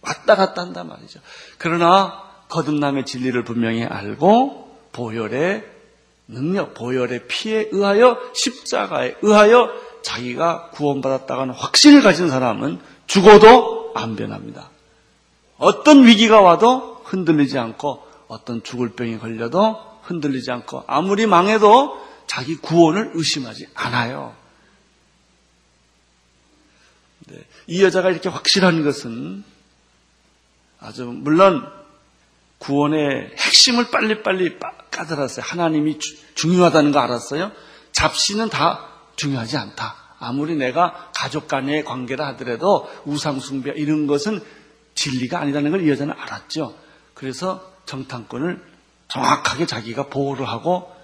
왔다 0.00 0.34
갔다 0.34 0.62
한단 0.62 0.88
말이죠. 0.88 1.20
그러나 1.58 2.22
거듭남의 2.48 3.04
진리를 3.04 3.44
분명히 3.44 3.84
알고 3.84 4.78
보혈의 4.92 5.64
능력, 6.26 6.72
보혈의 6.72 7.26
피에 7.28 7.68
의하여 7.70 8.18
십자가에 8.34 9.16
의하여 9.20 9.70
자기가 10.02 10.70
구원받았다고 10.70 11.42
하는 11.42 11.54
확신을 11.54 12.00
가진 12.00 12.30
사람은 12.30 12.80
죽어도 13.06 13.92
안 13.94 14.16
변합니다. 14.16 14.70
어떤 15.58 16.06
위기가 16.06 16.40
와도 16.40 17.02
흔들리지 17.04 17.58
않고 17.58 18.11
어떤 18.32 18.62
죽을 18.62 18.94
병이 18.94 19.18
걸려도 19.18 20.00
흔들리지 20.04 20.50
않고 20.50 20.84
아무리 20.86 21.26
망해도 21.26 22.00
자기 22.26 22.56
구원을 22.56 23.10
의심하지 23.14 23.68
않아요. 23.74 24.34
네, 27.28 27.38
이 27.66 27.82
여자가 27.84 28.10
이렇게 28.10 28.28
확실한 28.28 28.84
것은 28.84 29.44
아주 30.80 31.04
물론 31.04 31.62
구원의 32.58 33.34
핵심을 33.38 33.90
빨리빨리 33.90 34.58
까달았어요. 34.90 35.44
하나님이 35.44 35.98
주, 35.98 36.16
중요하다는 36.34 36.92
거 36.92 37.00
알았어요. 37.00 37.52
잡시는 37.92 38.48
다 38.48 38.88
중요하지 39.16 39.56
않다. 39.58 39.96
아무리 40.18 40.56
내가 40.56 41.10
가족 41.14 41.48
간의 41.48 41.84
관계라 41.84 42.28
하더라도 42.28 42.90
우상숭배 43.04 43.72
이런 43.76 44.06
것은 44.06 44.40
진리가 44.94 45.38
아니라는 45.40 45.70
걸 45.70 45.82
이 45.82 45.90
여자는 45.90 46.14
알았죠. 46.16 46.74
그래서 47.14 47.71
정탐꾼을 47.86 48.62
정확하게 49.08 49.66
자기가 49.66 50.08
보호를 50.08 50.48
하고 50.48 50.94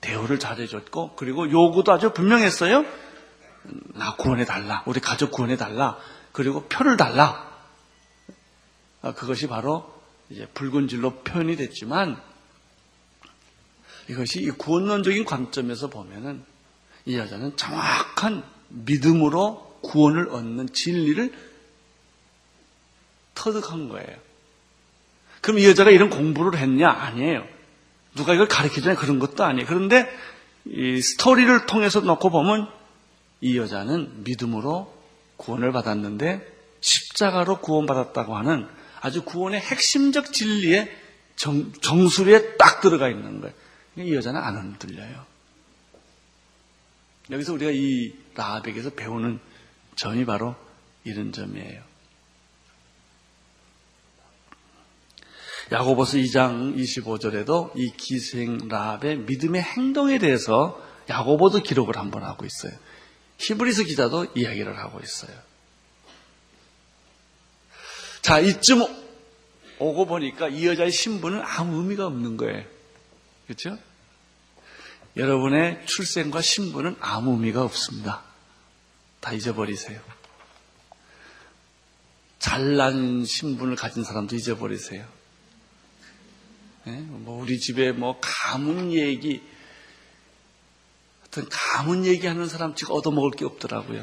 대우를 0.00 0.38
잘해줬고 0.38 1.14
그리고 1.16 1.50
요구도 1.50 1.92
아주 1.92 2.12
분명했어요. 2.12 2.84
나 3.94 4.16
구원해 4.16 4.44
달라. 4.44 4.82
우리 4.86 5.00
가족 5.00 5.30
구원해 5.30 5.56
달라. 5.56 5.96
그리고 6.32 6.64
표를 6.64 6.96
달라. 6.96 7.50
아, 9.02 9.12
그것이 9.12 9.46
바로 9.46 9.92
이제 10.28 10.46
붉은 10.54 10.88
줄로 10.88 11.22
표현이 11.22 11.56
됐지만 11.56 12.20
이것이 14.08 14.50
구원론적인 14.50 15.24
관점에서 15.24 15.88
보면은 15.88 16.44
이 17.04 17.16
여자는 17.16 17.56
정확한 17.56 18.44
믿음으로 18.68 19.78
구원을 19.82 20.30
얻는 20.30 20.72
진리를 20.72 21.32
터득한 23.34 23.88
거예요. 23.88 24.16
그럼 25.42 25.58
이 25.58 25.66
여자가 25.66 25.90
이런 25.90 26.08
공부를 26.08 26.58
했냐? 26.58 26.88
아니에요. 26.88 27.44
누가 28.14 28.32
이걸 28.32 28.48
가르쳐주냐? 28.48 28.94
그런 28.94 29.18
것도 29.18 29.44
아니에요. 29.44 29.66
그런데 29.66 30.08
이 30.64 31.00
스토리를 31.02 31.66
통해서 31.66 32.00
놓고 32.00 32.30
보면 32.30 32.68
이 33.40 33.58
여자는 33.58 34.22
믿음으로 34.24 34.96
구원을 35.36 35.72
받았는데 35.72 36.46
십자가로 36.80 37.60
구원받았다고 37.60 38.36
하는 38.36 38.68
아주 39.00 39.24
구원의 39.24 39.60
핵심적 39.60 40.32
진리의 40.32 40.96
정, 41.34 41.72
정수리에 41.72 42.56
딱 42.56 42.80
들어가 42.80 43.08
있는 43.08 43.40
거예요. 43.40 43.54
이 43.96 44.14
여자는 44.14 44.40
안 44.40 44.56
흔들려요. 44.56 45.26
여기서 47.30 47.52
우리가 47.54 47.72
이 47.74 48.12
라합에게서 48.36 48.90
배우는 48.90 49.40
점이 49.96 50.24
바로 50.24 50.54
이런 51.04 51.32
점이에요. 51.32 51.91
야고보서 55.72 56.18
2장 56.18 56.76
25절에도 56.76 57.72
이 57.76 57.90
기생 57.96 58.68
라합의 58.68 59.20
믿음의 59.20 59.62
행동에 59.62 60.18
대해서 60.18 60.78
야고보도 61.08 61.62
기록을 61.62 61.96
한번 61.96 62.24
하고 62.24 62.44
있어요. 62.44 62.78
히브리서 63.38 63.84
기자도 63.84 64.26
이야기를 64.34 64.78
하고 64.78 65.00
있어요. 65.00 65.34
자, 68.20 68.38
이쯤 68.38 68.84
오고 69.78 70.06
보니까 70.06 70.48
이 70.48 70.66
여자의 70.66 70.92
신분은 70.92 71.40
아무 71.42 71.78
의미가 71.78 72.06
없는 72.06 72.36
거예요. 72.36 72.64
그렇죠? 73.46 73.78
여러분의 75.16 75.86
출생과 75.86 76.42
신분은 76.42 76.96
아무 77.00 77.32
의미가 77.32 77.62
없습니다. 77.62 78.22
다 79.20 79.32
잊어버리세요. 79.32 80.00
잘난 82.38 83.24
신분을 83.24 83.76
가진 83.76 84.04
사람도 84.04 84.36
잊어버리세요. 84.36 85.21
네? 86.84 87.00
뭐 87.00 87.40
우리 87.40 87.58
집에 87.60 87.92
뭐 87.92 88.18
가문 88.20 88.92
얘기, 88.92 89.42
하여튼 91.20 91.44
가문 91.50 92.04
얘기하는 92.04 92.48
사람 92.48 92.74
지금 92.74 92.94
얻어먹을 92.96 93.30
게 93.32 93.44
없더라고요. 93.44 94.02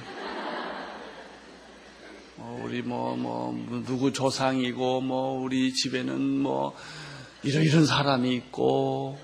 뭐 2.37 2.63
우리 2.63 2.81
뭐, 2.81 3.17
뭐, 3.17 3.53
누구 3.85 4.13
조상이고, 4.13 5.01
뭐, 5.01 5.41
우리 5.41 5.73
집에는 5.73 6.21
뭐, 6.21 6.73
이런, 7.43 7.63
이런 7.63 7.85
사람이 7.85 8.33
있고, 8.35 9.19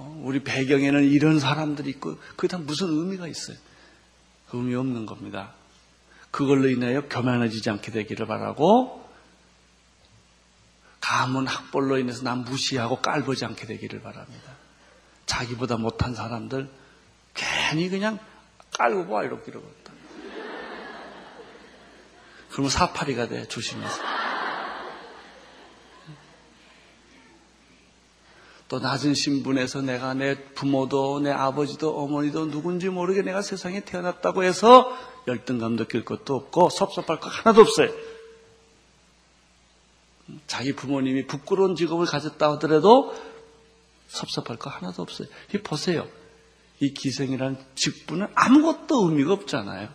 어, 0.00 0.22
우리 0.24 0.42
배경에는 0.42 1.04
이런 1.04 1.38
사람들이 1.38 1.90
있고 1.90 2.16
그게 2.36 2.48
다 2.48 2.56
무슨 2.56 2.88
의미가 2.88 3.28
있어요? 3.28 3.58
의미 4.52 4.74
없는 4.74 5.04
겁니다. 5.04 5.52
그걸로 6.30 6.68
인하여 6.68 7.06
교만해지지 7.08 7.68
않게 7.68 7.92
되기를 7.92 8.26
바라고 8.26 8.99
가문 11.10 11.44
학벌로 11.48 11.98
인해서 11.98 12.22
남 12.22 12.44
무시하고 12.44 13.02
깔보지 13.02 13.44
않게 13.44 13.66
되기를 13.66 14.00
바랍니다. 14.00 14.52
자기보다 15.26 15.76
못한 15.76 16.14
사람들 16.14 16.70
괜히 17.34 17.88
그냥 17.88 18.20
깔고 18.78 19.08
봐 19.08 19.24
이렇게 19.24 19.50
이러겠다. 19.50 19.92
그러면 22.52 22.70
사파리가 22.70 23.26
돼 23.26 23.48
조심해서. 23.48 24.00
또 28.68 28.78
낮은 28.78 29.14
신분에서 29.14 29.82
내가 29.82 30.14
내 30.14 30.36
부모도 30.54 31.18
내 31.18 31.32
아버지도 31.32 32.00
어머니도 32.04 32.52
누군지 32.52 32.88
모르게 32.88 33.22
내가 33.22 33.42
세상에 33.42 33.80
태어났다고 33.80 34.44
해서 34.44 34.96
열등감 35.26 35.74
느낄 35.74 36.04
것도 36.04 36.36
없고 36.36 36.70
섭섭할 36.70 37.18
것 37.18 37.30
하나도 37.30 37.62
없어요. 37.62 37.90
자기 40.46 40.74
부모님이 40.74 41.26
부끄러운 41.26 41.74
직업을 41.74 42.06
가졌다 42.06 42.52
하더라도 42.52 43.14
섭섭할 44.08 44.56
거 44.56 44.70
하나도 44.70 45.02
없어요. 45.02 45.28
이 45.54 45.58
보세요. 45.58 46.08
이 46.80 46.92
기생이라는 46.92 47.58
직분은 47.74 48.28
아무것도 48.34 49.08
의미가 49.08 49.32
없잖아요. 49.32 49.88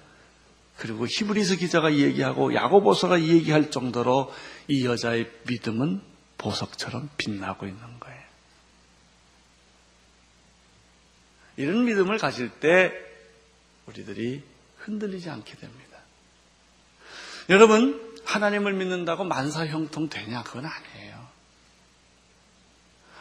그리고 0.78 1.06
히브리스 1.08 1.58
기자가 1.58 1.94
얘기하고 1.94 2.54
야고보서가 2.54 3.22
얘기할 3.22 3.72
정도로 3.72 4.32
이 4.68 4.86
여자의 4.86 5.32
믿음은 5.48 6.02
보석처럼 6.38 7.10
빛나고 7.18 7.66
있는 7.66 8.00
거예요. 8.00 8.22
이런 11.58 11.86
믿음을 11.86 12.18
가질 12.18 12.50
때 12.60 12.92
우리들이 13.88 14.44
흔들리지 14.80 15.30
않게 15.30 15.56
됩니다. 15.56 16.00
여러분, 17.50 18.05
하나님을 18.26 18.74
믿는다고 18.74 19.24
만사 19.24 19.66
형통 19.66 20.10
되냐? 20.10 20.44
그건 20.44 20.66
아니에요. 20.66 21.16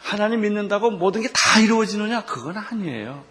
하나님 0.01 0.41
믿는다고 0.41 0.91
모든 0.91 1.21
게 1.21 1.29
다 1.33 1.59
이루어지느냐? 1.59 2.25
그건 2.25 2.57
아니에요. 2.57 3.23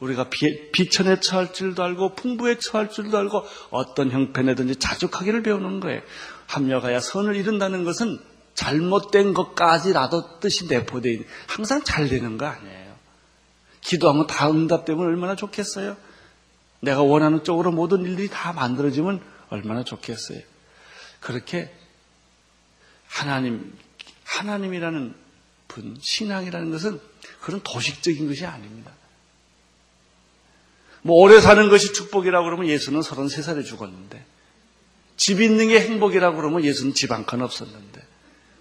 우리가 0.00 0.28
비, 0.28 0.70
비천에 0.72 1.20
처할 1.20 1.52
줄도 1.52 1.82
알고 1.82 2.14
풍부에 2.14 2.58
처할 2.58 2.90
줄도 2.90 3.16
알고 3.16 3.44
어떤 3.70 4.10
형편에든지 4.10 4.76
자족하기를 4.76 5.42
배우는 5.42 5.80
거예요. 5.80 6.02
합력하여 6.46 7.00
선을 7.00 7.36
이룬다는 7.36 7.84
것은 7.84 8.18
잘못된 8.54 9.34
것까지라도 9.34 10.40
뜻이 10.40 10.66
내포되어 10.68 11.12
있는 11.12 11.26
항상 11.46 11.82
잘 11.82 12.08
되는 12.08 12.36
거 12.36 12.46
아니에요. 12.46 12.94
기도하면 13.80 14.26
다 14.26 14.50
응답되면 14.50 15.04
얼마나 15.04 15.34
좋겠어요? 15.36 15.96
내가 16.80 17.02
원하는 17.02 17.42
쪽으로 17.42 17.72
모든 17.72 18.02
일들이 18.04 18.28
다 18.28 18.52
만들어지면 18.52 19.22
얼마나 19.48 19.82
좋겠어요? 19.84 20.40
그렇게 21.24 21.74
하나님, 23.08 23.76
하나님이라는 24.24 25.14
분, 25.68 25.96
신앙이라는 25.98 26.70
것은 26.70 27.00
그런 27.40 27.62
도식적인 27.62 28.28
것이 28.28 28.44
아닙니다. 28.44 28.92
뭐 31.00 31.16
오래 31.16 31.40
사는 31.40 31.68
것이 31.70 31.94
축복이라고 31.94 32.44
그러면 32.44 32.66
예수는 32.66 33.00
33살에 33.00 33.64
죽었는데 33.64 34.24
집 35.16 35.40
있는 35.40 35.68
게 35.68 35.80
행복이라고 35.80 36.36
그러면 36.36 36.62
예수는 36.62 36.92
집 36.92 37.10
한 37.12 37.24
칸 37.24 37.40
없었는데 37.40 38.06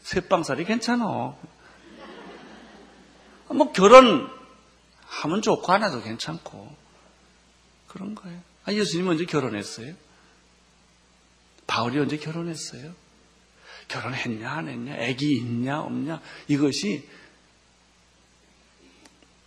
쇠빵살이 0.04 0.64
괜찮아. 0.66 1.36
뭐 3.50 3.72
결혼하면 3.74 4.30
좋고 5.42 5.70
안 5.72 5.84
해도 5.84 6.02
괜찮고 6.02 6.76
그런 7.88 8.16
거예요. 8.16 8.40
아, 8.66 8.72
예수님 8.74 9.08
언제 9.10 9.26
결혼했어요? 9.26 9.94
바울이 11.74 11.98
언제 11.98 12.18
결혼했어요? 12.18 12.94
결혼했냐 13.88 14.48
안 14.48 14.68
했냐? 14.68 14.96
애기 14.96 15.36
있냐 15.38 15.82
없냐? 15.82 16.22
이것이 16.48 17.10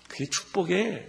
그게 0.09 0.29
축복의 0.29 1.09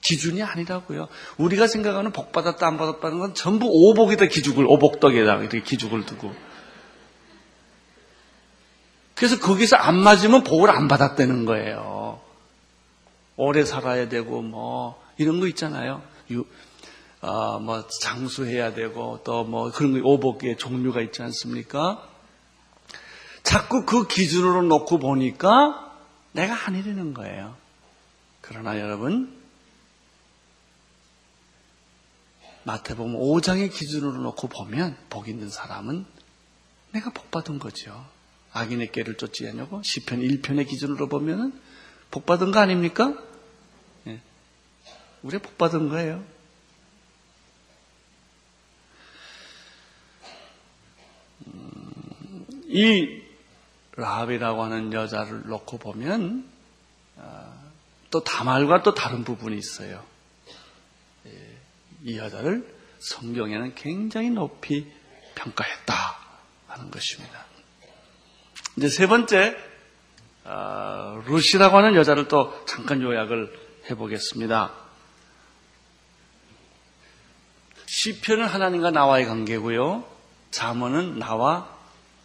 기준이 0.00 0.42
아니라고요. 0.42 1.08
우리가 1.36 1.66
생각하는 1.66 2.12
복 2.12 2.32
받았다 2.32 2.66
안 2.66 2.78
받았다는 2.78 3.18
건 3.18 3.34
전부 3.34 3.66
오복에다 3.68 4.26
기죽을 4.26 4.64
오복덕에다 4.66 5.40
이렇게 5.40 5.60
기죽을 5.62 6.06
두고 6.06 6.34
그래서 9.14 9.38
거기서 9.38 9.76
안 9.76 9.98
맞으면 9.98 10.42
복을 10.42 10.70
안 10.70 10.88
받았다는 10.88 11.44
거예요. 11.44 12.18
오래 13.36 13.62
살아야 13.62 14.08
되고 14.08 14.40
뭐 14.40 15.04
이런 15.18 15.38
거 15.38 15.46
있잖아요. 15.48 16.02
유, 17.22 17.26
어, 17.26 17.58
뭐 17.58 17.86
장수해야 18.02 18.74
되고 18.74 19.20
또 19.24 19.44
뭐 19.44 19.70
그런 19.72 20.00
거 20.00 20.08
오복의 20.08 20.56
종류가 20.58 21.00
있지 21.02 21.22
않습니까? 21.22 22.08
자꾸 23.42 23.84
그 23.86 24.06
기준으로 24.06 24.62
놓고 24.62 24.98
보니까 24.98 25.96
내가 26.32 26.66
아니라는 26.66 27.14
거예요. 27.14 27.56
그러나 28.40 28.78
여러분 28.78 29.36
마태복음 32.64 33.14
5장의 33.14 33.72
기준으로 33.72 34.18
놓고 34.18 34.48
보면 34.48 34.96
복 35.08 35.28
있는 35.28 35.48
사람은 35.48 36.04
내가 36.92 37.10
복 37.10 37.30
받은 37.30 37.58
거죠. 37.58 38.06
악인의 38.52 38.92
깨를 38.92 39.16
쫓지 39.16 39.46
않냐고 39.48 39.82
시편 39.82 40.20
1편의 40.20 40.68
기준으로 40.68 41.08
보면은 41.08 41.58
복 42.10 42.26
받은 42.26 42.50
거 42.50 42.60
아닙니까? 42.60 43.14
예. 44.06 44.20
우리 45.22 45.38
복 45.38 45.56
받은 45.56 45.88
거예요. 45.88 46.22
이 52.68 53.22
라합이라고 53.96 54.62
하는 54.62 54.92
여자를 54.92 55.46
놓고 55.46 55.78
보면 55.78 56.48
아, 57.16 57.52
또 58.10 58.22
다말과 58.22 58.82
또 58.82 58.94
다른 58.94 59.24
부분이 59.24 59.56
있어요. 59.58 60.04
이 62.04 62.16
여자를 62.16 62.64
성경에는 63.00 63.74
굉장히 63.74 64.30
높이 64.30 64.86
평가했다 65.34 65.94
하는 66.68 66.90
것입니다. 66.90 67.44
이제 68.76 68.88
세 68.88 69.06
번째 69.06 69.56
어, 70.44 71.22
루시라고 71.26 71.76
하는 71.76 71.94
여자를 71.94 72.28
또 72.28 72.64
잠깐 72.66 73.02
요약을 73.02 73.52
해보겠습니다. 73.90 74.72
시편은 77.86 78.46
하나님과 78.46 78.90
나와의 78.90 79.26
관계고요. 79.26 80.04
잠언은 80.50 81.18
나와 81.18 81.77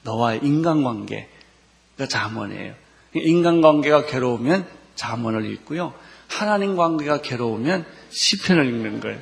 너와의 0.04 0.42
인간관계가 0.44 2.08
잠언이에요. 2.10 2.76
인간관계가 3.14 4.06
괴로우면 4.06 4.68
잠언을 4.96 5.46
읽고요. 5.52 5.94
하나님 6.28 6.76
관계가 6.76 7.22
괴로우면 7.22 7.86
시편을 8.10 8.66
읽는 8.66 9.00
거예요. 9.00 9.20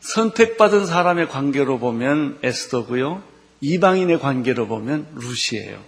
선택받은 0.00 0.86
사람의 0.86 1.28
관계로 1.28 1.78
보면 1.78 2.38
에스더고요. 2.42 3.22
이방인의 3.60 4.18
관계로 4.18 4.66
보면 4.66 5.06
루시예요. 5.14 5.80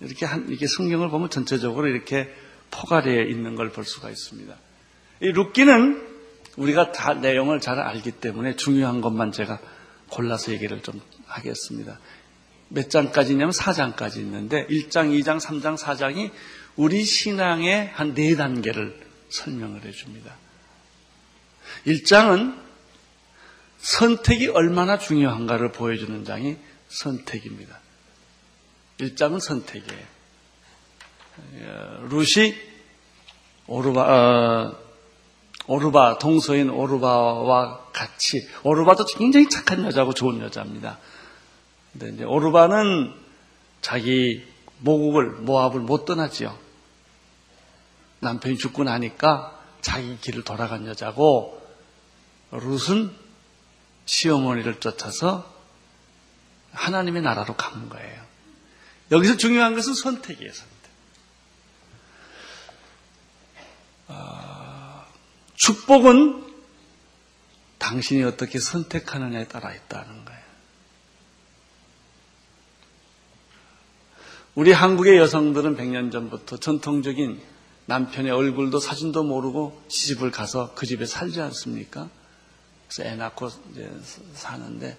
이렇게 0.00 0.26
한, 0.26 0.48
이렇게 0.48 0.66
성경을 0.66 1.08
보면 1.08 1.30
전체적으로 1.30 1.88
이렇게 1.88 2.32
포괄되어 2.70 3.22
있는 3.24 3.56
걸 3.56 3.70
볼 3.70 3.84
수가 3.84 4.10
있습니다. 4.10 4.54
이 5.22 5.26
룻기는 5.32 6.06
우리가 6.56 6.92
다 6.92 7.14
내용을 7.14 7.60
잘 7.60 7.78
알기 7.80 8.12
때문에 8.12 8.56
중요한 8.56 9.00
것만 9.00 9.32
제가 9.32 9.58
골라서 10.10 10.52
얘기를 10.52 10.82
좀 10.82 11.00
하겠습니다. 11.26 11.98
몇 12.68 12.90
장까지냐면 12.90 13.50
4장까지 13.52 14.16
있는데 14.18 14.66
1장, 14.66 15.18
2장, 15.20 15.40
3장, 15.40 15.78
4장이 15.78 16.30
우리 16.76 17.04
신앙의 17.04 17.88
한 17.94 18.14
네 18.14 18.34
단계를 18.36 19.06
설명을 19.28 19.84
해줍니다. 19.84 20.34
1장은 21.86 22.56
선택이 23.78 24.48
얼마나 24.48 24.98
중요한가를 24.98 25.72
보여주는 25.72 26.24
장이 26.24 26.56
선택입니다. 26.88 27.80
1장은 28.98 29.40
선택이에요. 29.40 30.16
루시 32.08 32.56
오르바 33.66 34.00
어, 34.02 34.85
오르바 35.66 36.18
동서인 36.18 36.70
오르바와 36.70 37.86
같이 37.92 38.48
오르바도 38.62 39.04
굉장히 39.18 39.48
착한 39.48 39.84
여자고 39.84 40.14
좋은 40.14 40.40
여자입니다. 40.40 40.98
근데 41.92 42.14
이제 42.14 42.24
오르바는 42.24 43.14
자기 43.80 44.46
모국을 44.78 45.30
모압을 45.30 45.80
못 45.80 46.04
떠나지요. 46.04 46.56
남편이 48.20 48.58
죽고 48.58 48.84
나니까 48.84 49.58
자기 49.80 50.18
길을 50.20 50.44
돌아간 50.44 50.86
여자고 50.86 51.60
룻은 52.50 53.10
시어머니를 54.04 54.80
쫓아서 54.80 55.52
하나님의 56.72 57.22
나라로 57.22 57.56
간 57.56 57.88
거예요. 57.88 58.22
여기서 59.10 59.36
중요한 59.36 59.74
것은 59.74 59.94
선택이에요, 59.94 60.52
선택. 60.52 60.76
아, 64.08 65.06
축복은 65.56 66.44
당신이 67.78 68.22
어떻게 68.22 68.58
선택하느냐에 68.58 69.48
따라 69.48 69.74
있다는 69.74 70.24
거예요. 70.24 70.46
우리 74.54 74.72
한국의 74.72 75.18
여성들은 75.18 75.76
100년 75.76 76.10
전부터 76.10 76.56
전통적인 76.56 77.40
남편의 77.86 78.32
얼굴도 78.32 78.80
사진도 78.80 79.22
모르고 79.22 79.82
시집을 79.88 80.30
가서 80.30 80.74
그 80.74 80.86
집에 80.86 81.06
살지 81.06 81.40
않습니까? 81.40 82.08
그래서 82.88 83.08
애 83.08 83.16
낳고 83.16 83.50
이제 83.70 83.90
사는데 84.34 84.96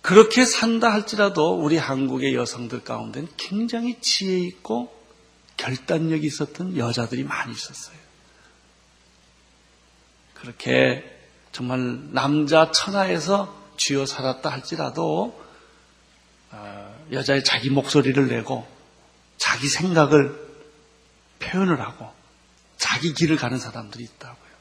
그렇게 0.00 0.44
산다 0.44 0.92
할지라도 0.92 1.54
우리 1.54 1.76
한국의 1.76 2.34
여성들 2.34 2.82
가운데는 2.82 3.28
굉장히 3.36 4.00
지혜 4.00 4.38
있고 4.38 5.01
결단력이 5.62 6.26
있었던 6.26 6.76
여자들이 6.76 7.22
많이 7.22 7.52
있었어요. 7.52 7.96
그렇게 10.34 11.08
정말 11.52 12.12
남자 12.12 12.72
천하에서 12.72 13.62
쥐어 13.76 14.04
살았다 14.04 14.50
할지라도 14.50 15.40
어, 16.50 17.06
여자의 17.12 17.44
자기 17.44 17.70
목소리를 17.70 18.26
내고 18.26 18.66
자기 19.36 19.68
생각을 19.68 20.36
표현을 21.38 21.80
하고 21.80 22.12
자기 22.76 23.14
길을 23.14 23.36
가는 23.36 23.56
사람들이 23.58 24.02
있다고요. 24.02 24.52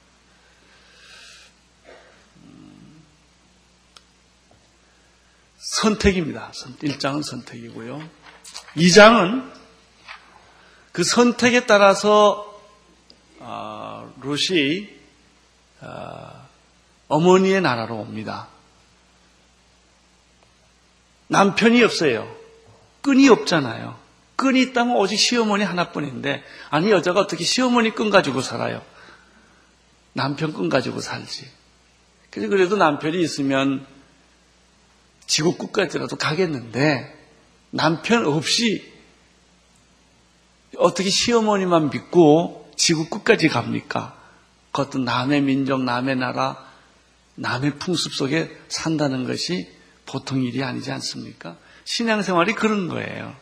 음, 2.43 3.03
선택입니다. 5.57 6.51
1장은 6.51 7.23
선택이고요. 7.23 8.07
2장은 8.75 9.60
그 10.91 11.03
선택에 11.03 11.65
따라서 11.65 12.47
어, 13.39 14.13
롯이 14.21 14.89
어, 15.81 16.47
어머니의 17.07 17.61
나라로 17.61 17.95
옵니다. 17.95 18.47
남편이 21.27 21.81
없어요. 21.83 22.35
끈이 23.01 23.29
없잖아요. 23.29 23.97
끈이 24.35 24.61
있다면 24.61 24.97
오직 24.97 25.17
시어머니 25.17 25.63
하나뿐인데 25.63 26.43
아니 26.69 26.91
여자가 26.91 27.21
어떻게 27.21 27.43
시어머니 27.43 27.91
끈 27.91 28.09
가지고 28.09 28.41
살아요? 28.41 28.83
남편 30.13 30.53
끈 30.53 30.67
가지고 30.67 30.99
살지. 30.99 31.49
그래서 32.29 32.49
그래도 32.49 32.75
남편이 32.75 33.21
있으면 33.21 33.85
지구 35.25 35.57
끝까지라도 35.57 36.17
가겠는데 36.17 37.17
남편 37.69 38.25
없이 38.25 38.90
어떻게 40.77 41.09
시어머니만 41.09 41.89
믿고 41.89 42.71
지구 42.75 43.09
끝까지 43.09 43.47
갑니까? 43.47 44.17
그것도 44.71 44.99
남의 44.99 45.41
민족, 45.41 45.83
남의 45.83 46.15
나라, 46.15 46.57
남의 47.35 47.77
풍습 47.79 48.13
속에 48.13 48.55
산다는 48.69 49.25
것이 49.25 49.69
보통 50.05 50.43
일이 50.43 50.63
아니지 50.63 50.91
않습니까? 50.91 51.57
신앙생활이 51.83 52.53
그런 52.53 52.87
거예요. 52.87 53.35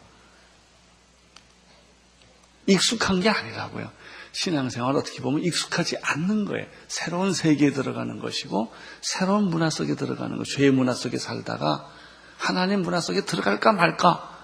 익숙한 2.68 3.20
게 3.20 3.30
아니라고요. 3.30 3.92
신앙생활 4.32 4.96
어떻게 4.96 5.22
보면 5.22 5.44
익숙하지 5.44 5.98
않는 6.02 6.46
거예요. 6.46 6.65
새로운 6.88 7.34
세계에 7.34 7.72
들어가는 7.72 8.20
것이고 8.20 8.72
새로운 9.02 9.46
문화 9.46 9.70
속에 9.70 9.96
들어가는 9.96 10.38
거. 10.38 10.44
죄의 10.44 10.72
문화 10.72 10.94
속에 10.94 11.18
살다가 11.18 11.89
하나님 12.38 12.82
문화 12.82 13.02
속에 13.02 13.22
들어갈까 13.22 13.72
말까. 13.72 14.38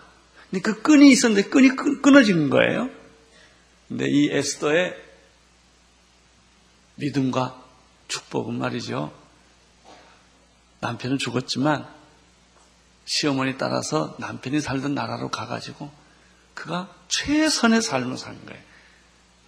근데 0.49 0.61
그 0.61 0.81
끈이 0.81 1.11
있었는데 1.11 1.49
끈이 1.49 1.69
끊어진 2.01 2.49
거예요. 2.49 2.89
근데 3.87 4.07
이 4.09 4.29
에스더의 4.31 4.95
믿음과 6.95 7.63
축복은 8.07 8.57
말이죠. 8.57 9.13
남편은 10.79 11.17
죽었지만 11.17 11.87
시어머니 13.05 13.57
따라서 13.57 14.15
남편이 14.19 14.61
살던 14.61 14.95
나라로 14.95 15.29
가가지고 15.29 15.91
그가 16.53 16.93
최선의 17.07 17.81
삶을 17.81 18.17
산 18.17 18.43
거예요. 18.45 18.61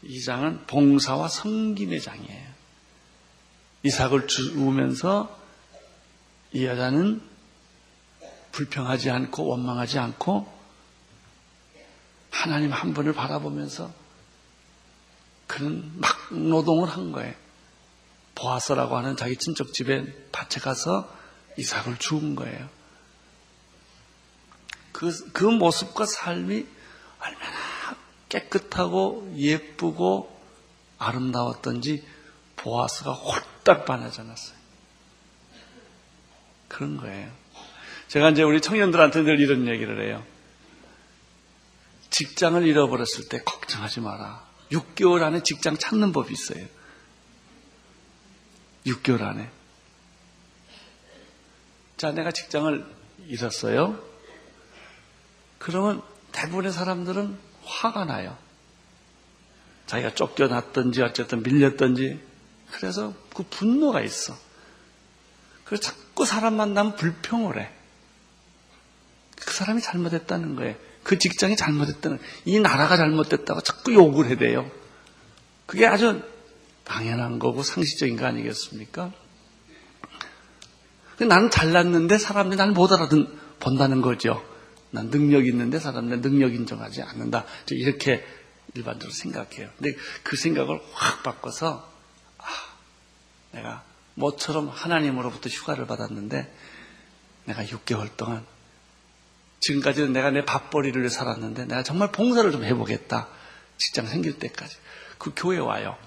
이 0.04 0.22
장은 0.22 0.66
봉사와 0.68 1.28
성김의 1.28 2.02
장이에요. 2.02 2.48
이삭을 3.84 4.28
주우면서 4.28 5.38
이 6.54 6.66
여자는 6.66 7.22
불평하지 8.52 9.10
않고 9.10 9.46
원망하지 9.46 10.00
않고 10.00 10.57
하나님 12.32 12.72
한 12.72 12.94
분을 12.94 13.14
바라보면서 13.14 13.92
그는 15.48 15.92
막 15.96 16.34
노동을 16.34 16.90
한 16.90 17.12
거예요. 17.12 17.34
보아서라고 18.36 18.98
하는 18.98 19.18
자기 19.18 19.36
친척 19.38 19.74
집에 19.74 20.06
밭에 20.32 20.60
가서 20.62 21.12
이삭을 21.58 21.98
주운 21.98 22.36
거예요. 22.36 22.70
그, 24.92 25.32
그 25.32 25.44
모습과 25.44 26.06
삶이 26.06 26.66
얼마나 27.20 27.58
깨끗하고 28.30 29.34
예쁘고 29.36 30.36
아름다웠던지 31.00 32.06
보아스가 32.56 33.14
홀딱 33.14 33.86
반하지 33.86 34.22
않았어요. 34.22 34.58
그런 36.68 36.98
거예요. 36.98 37.32
제가 38.08 38.30
이제 38.32 38.44
우리 38.44 38.62
청년들한테 38.62 39.24
늘 39.24 39.40
이런 39.40 39.68
얘기를 39.68 40.04
해요. 40.06 40.24
직장을 42.10 42.66
잃어버렸을 42.66 43.30
때 43.30 43.40
걱정하지 43.44 44.02
마라. 44.02 44.46
6개월 44.72 45.24
안에 45.24 45.44
직장 45.44 45.78
찾는 45.78 46.12
법이 46.12 46.34
있어요. 46.34 46.66
6개월 48.86 49.22
안에. 49.24 49.50
자, 51.98 52.12
내가 52.12 52.32
직장을 52.32 52.86
잃었어요. 53.28 54.02
그러면 55.58 56.02
대부분의 56.32 56.72
사람들은 56.72 57.38
화가 57.64 58.06
나요. 58.06 58.38
자기가 59.88 60.14
쫓겨났든지 60.14 61.02
어쨌든 61.02 61.44
밀렸든지 61.44 62.22
그래서 62.72 63.14
그 63.34 63.44
분노가 63.44 64.02
있어. 64.02 64.38
그래서 65.64 65.84
자꾸 65.84 66.26
사람 66.26 66.56
만나면 66.56 66.96
불평을 66.96 67.60
해. 67.60 67.72
그 69.36 69.54
사람이 69.54 69.82
잘못했다는 69.82 70.56
거예요. 70.56 70.76
그 71.08 71.18
직장이 71.18 71.56
잘못했다는 71.56 72.20
이 72.44 72.60
나라가 72.60 72.98
잘못됐다고 72.98 73.62
자꾸 73.62 73.94
욕을 73.94 74.30
해대요. 74.30 74.70
그게 75.66 75.88
아주 75.88 76.22
당연한 76.84 77.40
거고 77.40 77.64
상식적인 77.64 78.18
거 78.18 78.26
아니겠습니까? 78.26 79.14
나는 81.20 81.50
잘났는데 81.50 82.18
사람들이 82.18 82.58
나를 82.58 82.74
못 82.74 82.92
알아듣 82.92 83.26
본다는 83.62 84.02
거죠. 84.02 84.46
난 84.92 85.10
능력 85.10 85.48
있는데 85.48 85.80
사람들 85.80 86.20
능력 86.20 86.54
인정하지 86.54 87.02
않는다. 87.04 87.46
이렇게 87.72 88.26
일반적으로 88.76 89.14
생각해요. 89.14 89.70
근데 89.78 89.96
그 90.24 90.36
생각을 90.36 90.82
확 90.92 91.24
바꿔서 91.24 91.90
아, 92.38 92.44
내가 93.52 93.86
모처럼 94.16 94.68
하나님으로부터 94.68 95.50
휴가를 95.50 95.88
받았는데 95.88 96.54
내가 97.46 97.64
6개월 97.64 98.10
동안 98.18 98.46
지금까지는 99.60 100.14
내가 100.14 100.32
내 100.32 100.46
밥벌이를 100.46 101.10
살았는데 101.10 101.66
내가 101.66 101.84
정말 101.84 102.12
봉사를 102.12 102.50
좀 102.52 102.64
해보겠다. 102.64 103.28
직장 103.78 104.08
생길 104.08 104.40
때까지. 104.40 104.78
그 105.18 105.34
교회 105.36 105.58
와요. 105.58 105.98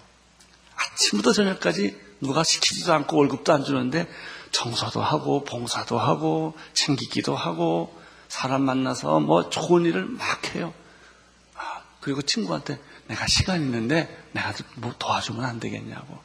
아침부터 0.76 1.32
저녁까지 1.32 1.98
누가 2.20 2.42
시키지도 2.44 2.92
않고 2.92 3.16
월급도 3.16 3.52
안 3.52 3.64
주는데 3.64 4.08
청소도 4.52 5.02
하고 5.02 5.44
봉사도 5.44 5.98
하고 5.98 6.56
챙기기도 6.74 7.34
하고 7.36 7.96
사람 8.28 8.62
만나서 8.62 9.20
뭐 9.20 9.50
좋은 9.50 9.84
일을 9.84 10.04
막 10.06 10.54
해요. 10.54 10.72
아, 11.54 11.82
그리고 12.00 12.22
친구한테 12.22 12.78
내가 13.08 13.26
시간 13.26 13.60
있는데 13.60 14.24
내가 14.32 14.52
뭐 14.76 14.94
도와주면 14.98 15.44
안 15.44 15.58
되겠냐고. 15.60 16.18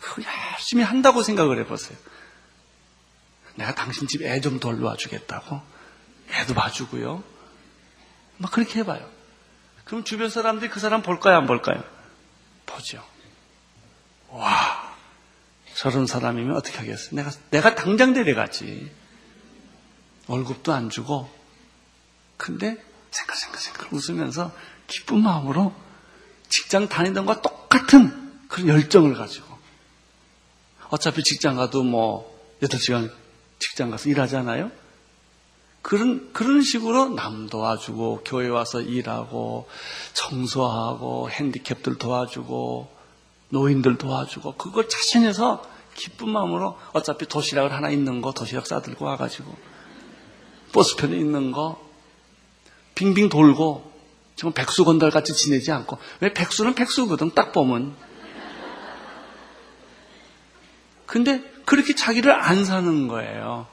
그 0.00 0.22
열심히 0.22 0.82
한다고 0.82 1.22
생각을 1.22 1.58
해보세요. 1.60 1.98
내가 3.56 3.74
당신 3.74 4.08
집 4.08 4.22
애 4.22 4.40
좀 4.40 4.58
돌봐 4.60 4.96
주겠다고. 4.96 5.60
애도 6.32 6.54
봐주고요. 6.54 7.22
막 8.38 8.50
그렇게 8.50 8.80
해봐요. 8.80 9.08
그럼 9.84 10.04
주변 10.04 10.30
사람들이 10.30 10.70
그 10.70 10.80
사람 10.80 11.02
볼까요? 11.02 11.36
안 11.36 11.46
볼까요? 11.46 11.82
보죠. 12.66 13.04
와, 14.28 14.94
저런 15.74 16.06
사람이면 16.06 16.56
어떻게 16.56 16.78
하겠어요? 16.78 17.16
내가, 17.16 17.30
내가 17.50 17.74
당장 17.74 18.12
데려가지. 18.12 18.90
월급도 20.26 20.72
안 20.72 20.90
주고. 20.90 21.28
근데 22.36 22.82
생각생각생각 23.10 23.92
웃으면서 23.92 24.54
기쁜 24.86 25.22
마음으로 25.22 25.74
직장 26.48 26.88
다니던 26.88 27.26
것과 27.26 27.42
똑같은 27.42 28.46
그런 28.48 28.68
열정을 28.68 29.14
가지고. 29.14 29.58
어차피 30.88 31.22
직장 31.22 31.56
가도 31.56 31.82
뭐 31.82 32.56
8시간 32.62 33.12
직장 33.58 33.90
가서 33.90 34.08
일하잖아요? 34.08 34.70
그런, 35.82 36.32
그런 36.32 36.62
식으로 36.62 37.10
남 37.10 37.48
도와주고, 37.48 38.22
교회 38.24 38.48
와서 38.48 38.80
일하고, 38.80 39.68
청소하고, 40.12 41.30
핸디캡들 41.30 41.96
도와주고, 41.96 42.88
노인들 43.48 43.96
도와주고, 43.96 44.56
그걸 44.56 44.88
자신해서 44.88 45.64
기쁜 45.94 46.30
마음으로 46.30 46.76
어차피 46.92 47.26
도시락을 47.26 47.72
하나 47.72 47.90
있는 47.90 48.20
거 48.20 48.32
도시락 48.32 48.66
싸들고 48.66 49.04
와가지고, 49.04 49.56
버스편에 50.72 51.16
있는 51.16 51.50
거, 51.50 51.80
빙빙 52.94 53.30
돌고, 53.30 53.90
지금 54.36 54.52
백수 54.52 54.84
건달 54.84 55.10
같이 55.10 55.34
지내지 55.34 55.72
않고, 55.72 55.98
왜 56.20 56.32
백수는 56.32 56.74
백수거든, 56.74 57.30
딱 57.34 57.52
보면. 57.52 57.96
근데 61.06 61.42
그렇게 61.64 61.94
자기를 61.94 62.32
안 62.32 62.64
사는 62.64 63.08
거예요. 63.08 63.66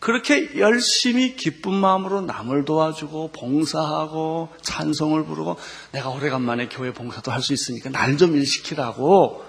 예? 0.00 0.06
그렇게 0.06 0.58
열심히 0.58 1.36
기쁜 1.36 1.74
마음으로 1.74 2.22
남을 2.22 2.64
도와주고 2.64 3.32
봉사하고 3.32 4.48
찬송을 4.62 5.24
부르고 5.26 5.56
내가 5.92 6.08
오래간만에 6.08 6.68
교회 6.68 6.92
봉사도 6.92 7.30
할 7.30 7.42
수 7.42 7.52
있으니까 7.52 7.90
날 7.90 8.16
좀 8.16 8.34
일시키라고 8.36 9.44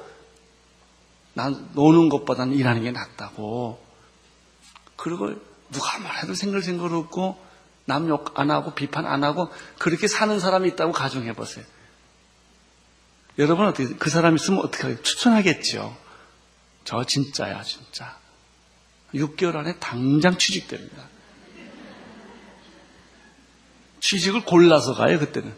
난 1.34 1.70
노는 1.74 2.10
것보다는 2.10 2.54
일하는 2.54 2.84
게 2.84 2.92
낫다고 2.92 3.82
그리고 4.98 5.34
누가 5.72 6.00
말해도 6.00 6.34
생글생글 6.36 6.94
웃고 6.94 7.38
남 7.86 8.10
욕 8.10 8.38
안 8.38 8.52
하고 8.52 8.74
비판 8.74 9.06
안 9.06 9.24
하고 9.24 9.50
그렇게 9.80 10.08
사는 10.08 10.38
사람이 10.40 10.68
있다고 10.70 10.92
가정해 10.92 11.34
보세요. 11.34 11.66
여러분 13.40 13.66
어떻게 13.66 13.96
그 13.96 14.10
사람 14.10 14.36
있으면 14.36 14.60
어떻게? 14.60 15.02
추천하겠죠. 15.02 15.96
저 16.84 17.04
진짜야 17.06 17.64
진짜. 17.64 18.20
6개월 19.13 19.56
안에 19.56 19.78
당장 19.80 20.38
취직됩니다. 20.38 21.10
취직을 24.00 24.43
골라서 24.43 24.93
가요 24.93 25.19
그때는. 25.19 25.54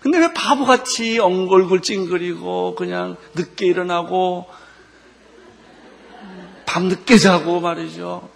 근데 0.00 0.18
왜 0.18 0.34
바보같이 0.34 1.18
엉골골 1.18 1.80
찡그리고 1.80 2.74
그냥 2.74 3.16
늦게 3.34 3.66
일어나고 3.66 4.46
밤 6.66 6.88
늦게 6.88 7.16
자고 7.18 7.60
말이죠. 7.60 8.30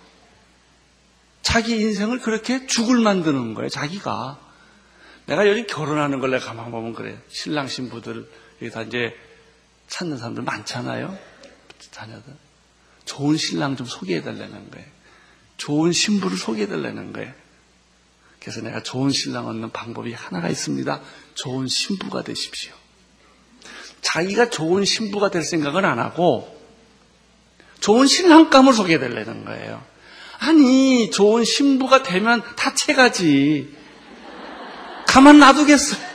자기 1.42 1.79
인생을 1.81 2.21
그렇게 2.21 2.66
죽을 2.66 2.99
만드는 3.01 3.55
거예요, 3.55 3.68
자기가. 3.68 4.38
내가 5.27 5.47
요즘 5.47 5.66
결혼하는 5.66 6.21
걸 6.21 6.31
내가 6.31 6.47
가만 6.47 6.71
보면 6.71 6.94
그래. 6.94 7.18
신랑 7.29 7.68
신부들, 7.68 8.31
여기 8.62 8.71
다 8.71 8.83
이제 8.83 9.14
찾는 9.88 10.18
사람들 10.18 10.42
많잖아요. 10.44 11.18
자녀들. 11.91 12.35
좋은 13.05 13.37
신랑 13.37 13.77
좀 13.77 13.87
소개해달라는 13.87 14.71
거예요. 14.71 14.87
좋은 15.57 15.93
신부를 15.93 16.37
소개해달라는 16.37 17.12
거예요. 17.12 17.33
그래서 18.41 18.61
내가 18.61 18.83
좋은 18.83 19.11
신랑 19.11 19.47
얻는 19.49 19.71
방법이 19.73 20.12
하나가 20.12 20.49
있습니다. 20.49 21.01
좋은 21.35 21.67
신부가 21.67 22.23
되십시오. 22.23 22.73
자기가 24.01 24.51
좋은 24.51 24.85
신부가 24.85 25.31
될 25.31 25.43
생각은 25.43 25.85
안 25.85 25.99
하고, 25.99 26.57
좋은 27.81 28.07
신랑감을 28.07 28.73
소개해달라는 28.73 29.45
거예요. 29.45 29.83
아니, 30.38 31.11
좋은 31.11 31.45
신부가 31.45 32.03
되면 32.03 32.43
다 32.57 32.75
채가지. 32.75 33.77
가만 35.07 35.41
놔두겠어요. 35.41 36.09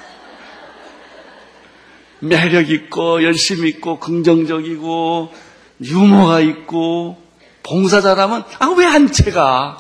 매력 2.20 2.70
있고, 2.70 3.22
열심 3.24 3.68
있고, 3.68 4.00
긍정적이고, 4.00 5.34
유머가 5.82 6.40
있고, 6.40 7.22
봉사 7.64 8.02
잘하면, 8.02 8.44
아, 8.60 8.68
왜 8.78 8.86
안 8.86 9.12
채가? 9.12 9.78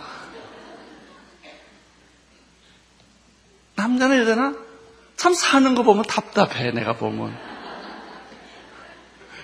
남자나 3.75 4.17
여자나 4.19 4.55
참 5.17 5.33
사는 5.33 5.75
거 5.75 5.83
보면 5.83 6.03
답답해, 6.03 6.71
내가 6.71 6.93
보면. 6.93 7.37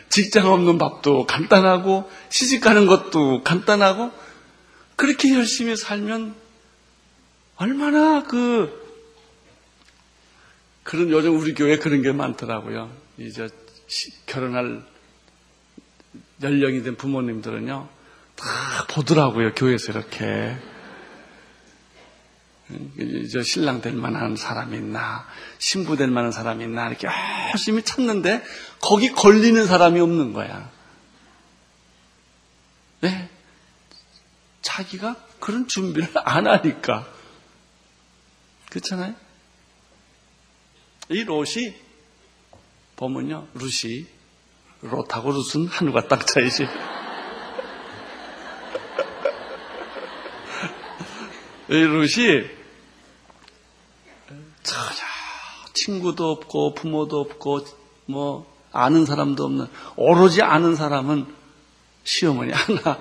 직장 0.09 0.51
없는 0.51 0.77
밥도 0.77 1.25
간단하고, 1.27 2.09
시집 2.29 2.61
가는 2.61 2.87
것도 2.87 3.43
간단하고, 3.43 4.11
그렇게 4.95 5.33
열심히 5.33 5.75
살면 5.75 6.35
얼마나 7.57 8.23
그 8.23 8.77
그런 10.83 11.09
요즘 11.11 11.37
우리 11.37 11.53
교회 11.53 11.77
그런 11.77 12.01
게 12.01 12.11
많더라고요. 12.11 12.89
이제 13.17 13.47
결혼할 14.25 14.83
연령이 16.41 16.83
된 16.83 16.95
부모님들은요 16.95 17.89
다 18.35 18.45
보더라고요 18.89 19.53
교회에서 19.53 19.91
이렇게 19.91 20.57
이제 22.97 23.41
신랑 23.41 23.81
될 23.81 23.93
만한 23.93 24.35
사람이 24.35 24.77
있나 24.77 25.27
신부 25.57 25.97
될 25.97 26.09
만한 26.09 26.31
사람이 26.31 26.63
있나 26.63 26.87
이렇게 26.87 27.07
열심히 27.51 27.81
찾는데 27.83 28.43
거기 28.79 29.11
걸리는 29.11 29.65
사람이 29.65 29.99
없는 29.99 30.33
거야. 30.33 30.71
왜? 33.01 33.29
자기가 34.61 35.15
그런 35.39 35.67
준비를 35.67 36.09
안 36.15 36.47
하니까. 36.47 37.11
그렇잖아요? 38.69 39.15
이 41.09 41.23
롯이 41.23 41.73
보면요, 42.97 43.47
룻이 43.55 44.05
룻은 44.81 45.67
하늘과 45.67 46.07
땅 46.07 46.19
차이지. 46.19 46.67
이 51.69 51.73
룻이 51.73 52.49
전혀 54.63 54.99
친구도 55.73 56.31
없고 56.31 56.73
부모도 56.73 57.19
없고 57.19 57.65
뭐 58.05 58.51
아는 58.71 59.05
사람도 59.05 59.43
없는 59.45 59.67
오로지 59.95 60.41
아는 60.41 60.75
사람은 60.75 61.27
시어머니 62.03 62.51
하나 62.51 62.99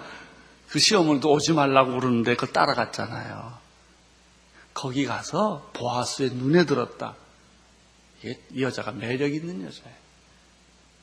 그 0.68 0.78
시어머니도 0.78 1.30
오지 1.30 1.54
말라고 1.54 1.92
그러는데 1.92 2.34
그걸 2.34 2.52
따라갔잖아요. 2.52 3.56
거기 4.74 5.06
가서 5.06 5.70
보아스의 5.72 6.30
눈에 6.30 6.66
들었다. 6.66 7.14
이 8.22 8.62
여자가 8.62 8.92
매력 8.92 9.32
있는 9.32 9.64
여자예요. 9.64 10.07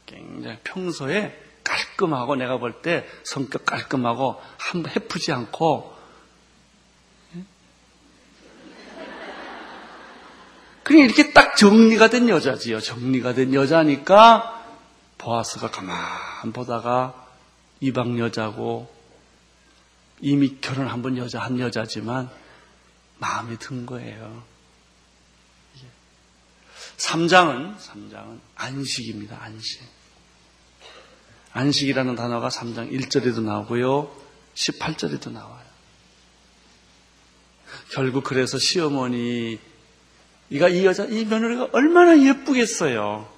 굉장히 0.06 0.58
평소에 0.64 1.42
깔끔하고 1.64 2.36
내가 2.36 2.58
볼 2.58 2.82
때 2.82 3.08
성격 3.24 3.66
깔끔하고 3.66 4.40
한번 4.58 4.92
해프지 4.96 5.32
않고 5.32 5.96
그냥 10.84 11.06
이렇게 11.06 11.34
딱 11.34 11.58
정리가 11.58 12.10
된 12.10 12.30
여자지요. 12.30 12.80
정리가 12.80 13.34
된 13.34 13.54
여자니까 13.56 14.64
보아스가 15.18 15.72
가만 15.72 16.54
보다가 16.54 17.28
이방 17.80 18.20
여자고 18.20 18.94
이미 20.22 20.58
결혼 20.62 20.88
한 20.88 21.02
번 21.02 21.18
여자 21.18 21.40
한 21.40 21.60
여자지만 21.60 22.30
마음이 23.18 23.58
든 23.58 23.86
거예요. 23.88 24.44
3장은 26.98 27.78
3장은 27.78 28.40
안식입니다. 28.56 29.42
안식. 29.42 29.82
안식이라는 31.56 32.16
단어가 32.16 32.50
3장 32.50 32.92
1절에도 32.92 33.42
나오고요. 33.42 34.14
18절에도 34.56 35.32
나와요. 35.32 35.64
결국 37.94 38.26
그래서 38.26 38.58
시어머니 38.60 39.58
이가 40.50 40.68
이 40.68 40.86
여자 40.86 41.06
이 41.06 41.24
며느리가 41.24 41.70
얼마나 41.72 42.22
예쁘겠어요. 42.22 43.34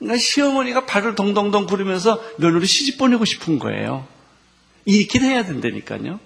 그러니까 0.00 0.18
시어머니가 0.18 0.84
발을 0.84 1.14
동동동 1.14 1.66
구르면서 1.66 2.20
며느리 2.38 2.66
시집 2.66 2.98
보내고 2.98 3.24
싶은 3.24 3.60
거예요. 3.60 4.08
이렇게 4.84 5.20
해야 5.20 5.44
된다니까요. 5.44 6.18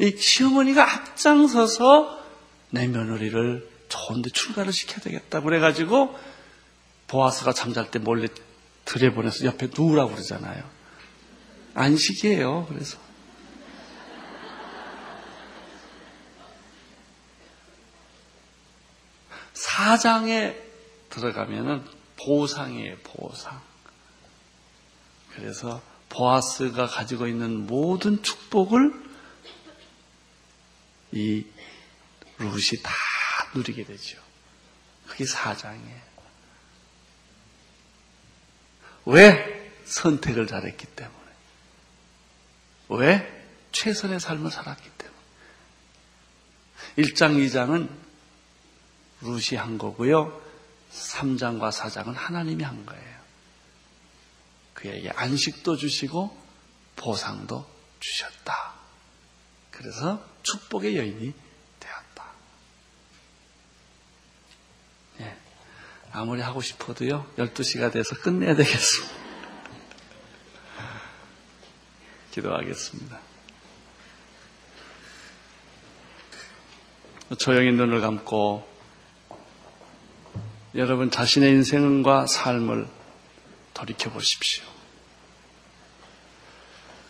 이 0.00 0.14
시어머니가 0.18 0.92
앞장서서 0.92 2.22
내 2.70 2.86
며느리를 2.88 3.70
좋은데 3.88 4.28
출가를 4.30 4.70
시켜야 4.74 5.00
되겠다. 5.00 5.40
그래가지고 5.40 6.14
보아스가 7.12 7.52
잠잘 7.52 7.90
때 7.90 7.98
몰래 7.98 8.26
들여보내서 8.86 9.44
옆에 9.44 9.68
누우라고 9.76 10.12
그러잖아요. 10.12 10.64
안식이에요. 11.74 12.64
그래서. 12.70 12.98
사장에 19.52 20.56
들어가면은 21.10 21.84
보상이에요, 22.16 22.96
보상. 23.04 23.60
그래서 25.34 25.82
보아스가 26.08 26.86
가지고 26.86 27.26
있는 27.26 27.66
모든 27.66 28.22
축복을 28.22 28.90
이 31.12 31.44
룻이 32.38 32.82
다 32.82 32.90
누리게 33.54 33.84
되죠. 33.84 34.18
그게 35.06 35.26
사장이에요. 35.26 36.11
왜? 39.04 39.72
선택을 39.84 40.46
잘했기 40.46 40.86
때문에. 40.86 41.16
왜? 42.88 43.44
최선의 43.72 44.20
삶을 44.20 44.50
살았기 44.50 44.90
때문에. 44.98 45.18
1장, 46.98 47.36
2장은 47.36 47.88
루시 49.22 49.56
한 49.56 49.78
거고요. 49.78 50.40
3장과 50.92 51.72
4장은 51.72 52.14
하나님이 52.14 52.64
한 52.64 52.84
거예요. 52.84 53.22
그에게 54.74 55.10
안식도 55.10 55.76
주시고 55.76 56.36
보상도 56.96 57.66
주셨다. 58.00 58.74
그래서 59.70 60.24
축복의 60.42 60.96
여인이 60.96 61.32
되었다. 61.80 62.24
예. 65.20 65.36
아무리 66.12 66.42
하고 66.42 66.60
싶어도요, 66.60 67.26
12시가 67.38 67.90
돼서 67.90 68.14
끝내야 68.16 68.54
되겠습니다. 68.54 69.14
기도하겠습니다. 72.32 73.18
조용히 77.38 77.72
눈을 77.72 78.02
감고 78.02 78.68
여러분 80.74 81.10
자신의 81.10 81.50
인생과 81.50 82.26
삶을 82.26 82.86
돌이켜 83.72 84.10
보십시오. 84.10 84.64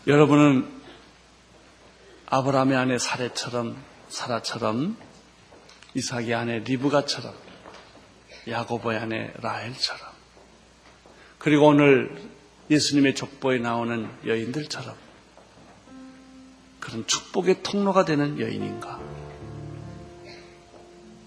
여러분은 0.06 0.80
아브라함의 2.26 2.76
아내 2.76 2.98
사례처럼 2.98 3.82
사라처럼 4.08 4.96
이삭의 5.94 6.34
아내 6.34 6.58
리브가처럼 6.60 7.51
야고보의 8.48 8.98
아내 8.98 9.32
라헬처럼 9.40 10.00
그리고 11.38 11.68
오늘 11.68 12.30
예수님의 12.70 13.14
족보에 13.14 13.58
나오는 13.58 14.08
여인들처럼 14.26 14.94
그런 16.80 17.06
축복의 17.06 17.62
통로가 17.62 18.04
되는 18.04 18.40
여인인가? 18.40 19.00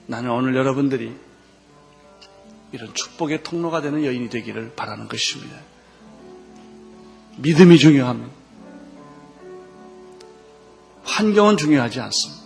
나는 0.07 0.31
오늘 0.31 0.55
여러분들이 0.55 1.15
이런 2.71 2.93
축복의 2.93 3.43
통로가 3.43 3.81
되는 3.81 4.03
여인이 4.03 4.29
되기를 4.29 4.73
바라는 4.75 5.07
것입니다. 5.07 5.57
믿음이 7.37 7.77
중요합니다. 7.77 8.33
환경은 11.03 11.57
중요하지 11.57 12.01
않습니다. 12.01 12.43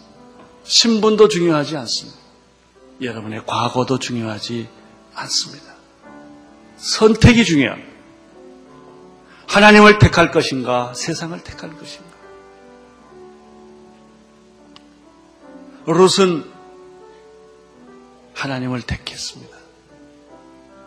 신분도 0.64 1.28
중요하지 1.30 1.78
않습니다. 1.78 2.19
여러분의 3.02 3.46
과거도 3.46 4.00
중요하지 4.00 4.68
않습니다. 5.14 5.74
선택이 6.78 7.44
중요합니다. 7.46 7.90
하나님을 9.48 10.00
택할 10.00 10.32
것인가, 10.32 10.94
세상을 10.94 11.42
택할 11.44 11.76
것인가. 11.76 12.10
롯은 15.86 16.46
하나님을 18.34 18.82
택했습니다. 18.84 19.58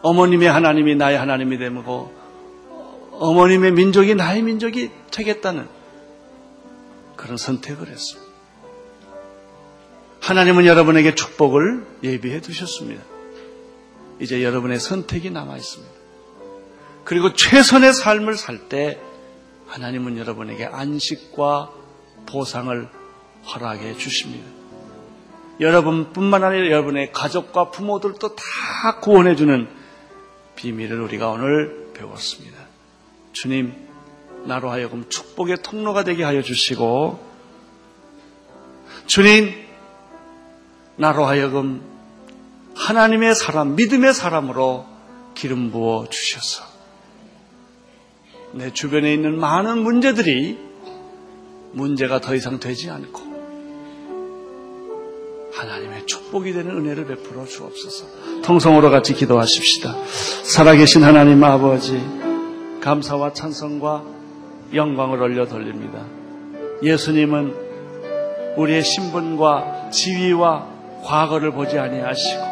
어머님의 0.03 0.49
하나님이 0.49 0.97
나의 0.97 1.19
하나님이 1.19 1.59
되고 1.59 2.15
어머님의 3.13 3.73
민족이 3.73 4.15
나의 4.15 4.43
민족이 4.43 4.91
되겠다는 5.11 5.69
그런 7.17 7.37
선택을 7.37 7.89
했습니다. 7.89 8.32
하나님은 10.23 10.67
여러분에게 10.67 11.17
축복을 11.17 11.85
예비해 12.05 12.41
두셨습니다. 12.41 13.03
이제 14.21 14.45
여러분의 14.45 14.79
선택이 14.79 15.31
남아 15.31 15.57
있습니다. 15.57 15.93
그리고 17.05 17.33
최선의 17.35 17.93
삶을 17.93 18.37
살 18.37 18.69
때 18.69 19.01
하나님은 19.67 20.19
여러분에게 20.19 20.67
안식과 20.67 21.73
보상을 22.27 22.89
허락해 23.47 23.97
주십니다. 23.97 24.49
여러분뿐만 25.59 26.45
아니라 26.45 26.67
여러분의 26.67 27.11
가족과 27.11 27.71
부모들도 27.71 28.37
다 28.37 29.01
구원해 29.01 29.35
주는 29.35 29.67
비밀을 30.55 31.01
우리가 31.01 31.31
오늘 31.31 31.91
배웠습니다. 31.95 32.59
주님, 33.33 33.75
나로 34.45 34.71
하여금 34.71 35.09
축복의 35.09 35.63
통로가 35.63 36.05
되게 36.05 36.23
하여 36.23 36.43
주시고, 36.43 37.19
주님, 39.07 39.72
나로 40.97 41.25
하여금 41.25 41.83
하나님의 42.75 43.35
사람, 43.35 43.77
믿음의 43.77 44.15
사람으로 44.15 44.87
기름 45.35 45.71
부어 45.71 46.07
주셔서, 46.09 46.65
내 48.53 48.73
주변에 48.73 49.13
있는 49.13 49.39
많은 49.39 49.79
문제들이 49.79 50.59
문제가 51.73 52.21
더 52.21 52.35
이상 52.35 52.61
되지 52.61 52.91
않고, 52.91 53.33
하나님의 55.55 56.07
축복이 56.07 56.53
되는 56.53 56.71
은혜를 56.77 57.07
베풀어 57.07 57.45
주옵소서. 57.47 58.43
통성으로 58.43 58.91
같이 58.91 59.15
기도하십시다. 59.15 59.95
살아계신 60.45 61.05
하나님 61.05 61.43
아버지, 61.45 62.03
감사와 62.81 63.33
찬성과 63.33 64.03
영광을 64.75 65.23
올려 65.23 65.47
돌립니다. 65.47 66.05
예수님은 66.83 67.55
우리의 68.57 68.83
신분과 68.83 69.91
지위와 69.91 70.73
과거를 71.05 71.53
보지 71.53 71.79
아니하시고, 71.79 72.43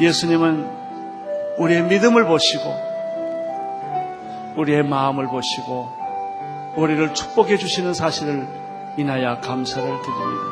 예수님은 0.00 0.70
우리의 1.58 1.84
믿음을 1.84 2.24
보시고, 2.26 2.74
우리의 4.56 4.82
마음을 4.82 5.28
보시고, 5.28 5.88
우리를 6.76 7.14
축복해 7.14 7.58
주시는 7.58 7.94
사실을 7.94 8.46
인하여 8.96 9.38
감사를 9.40 9.82
드립니다. 9.82 10.42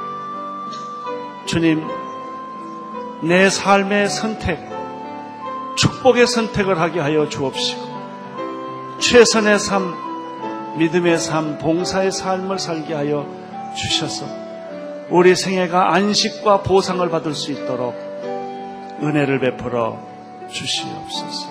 주님, 1.47 1.87
내 3.23 3.51
삶의 3.51 4.09
선택, 4.09 4.59
축복의 5.77 6.27
선택을 6.27 6.81
하게 6.81 7.01
하여 7.01 7.29
주옵시고, 7.29 7.91
최선의 9.01 9.59
삶, 9.59 9.95
믿음의 10.79 11.19
삶, 11.19 11.59
봉사의 11.59 12.13
삶을 12.13 12.59
살게 12.59 12.95
하여 12.95 13.27
주셔서, 13.75 14.27
우리 15.11 15.35
생애가 15.35 15.93
안식과 15.93 16.63
보상을 16.63 17.09
받을 17.11 17.35
수 17.35 17.51
있도록 17.51 17.95
은혜를 19.03 19.41
베풀어 19.41 19.99
주시옵소서. 20.49 21.49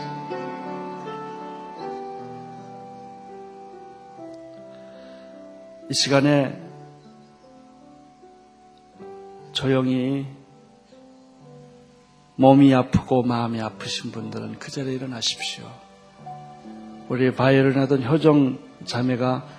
이 5.89 5.93
시간에 5.93 6.57
조용히 9.51 10.25
몸이 12.35 12.73
아프고 12.73 13.23
마음이 13.23 13.59
아프신 13.59 14.11
분들은 14.11 14.59
그 14.59 14.71
자리에 14.71 14.93
일어나십시오. 14.93 15.69
우리 17.09 17.33
바이올을 17.33 17.77
하던 17.77 18.05
효정 18.05 18.59
자매가 18.85 19.58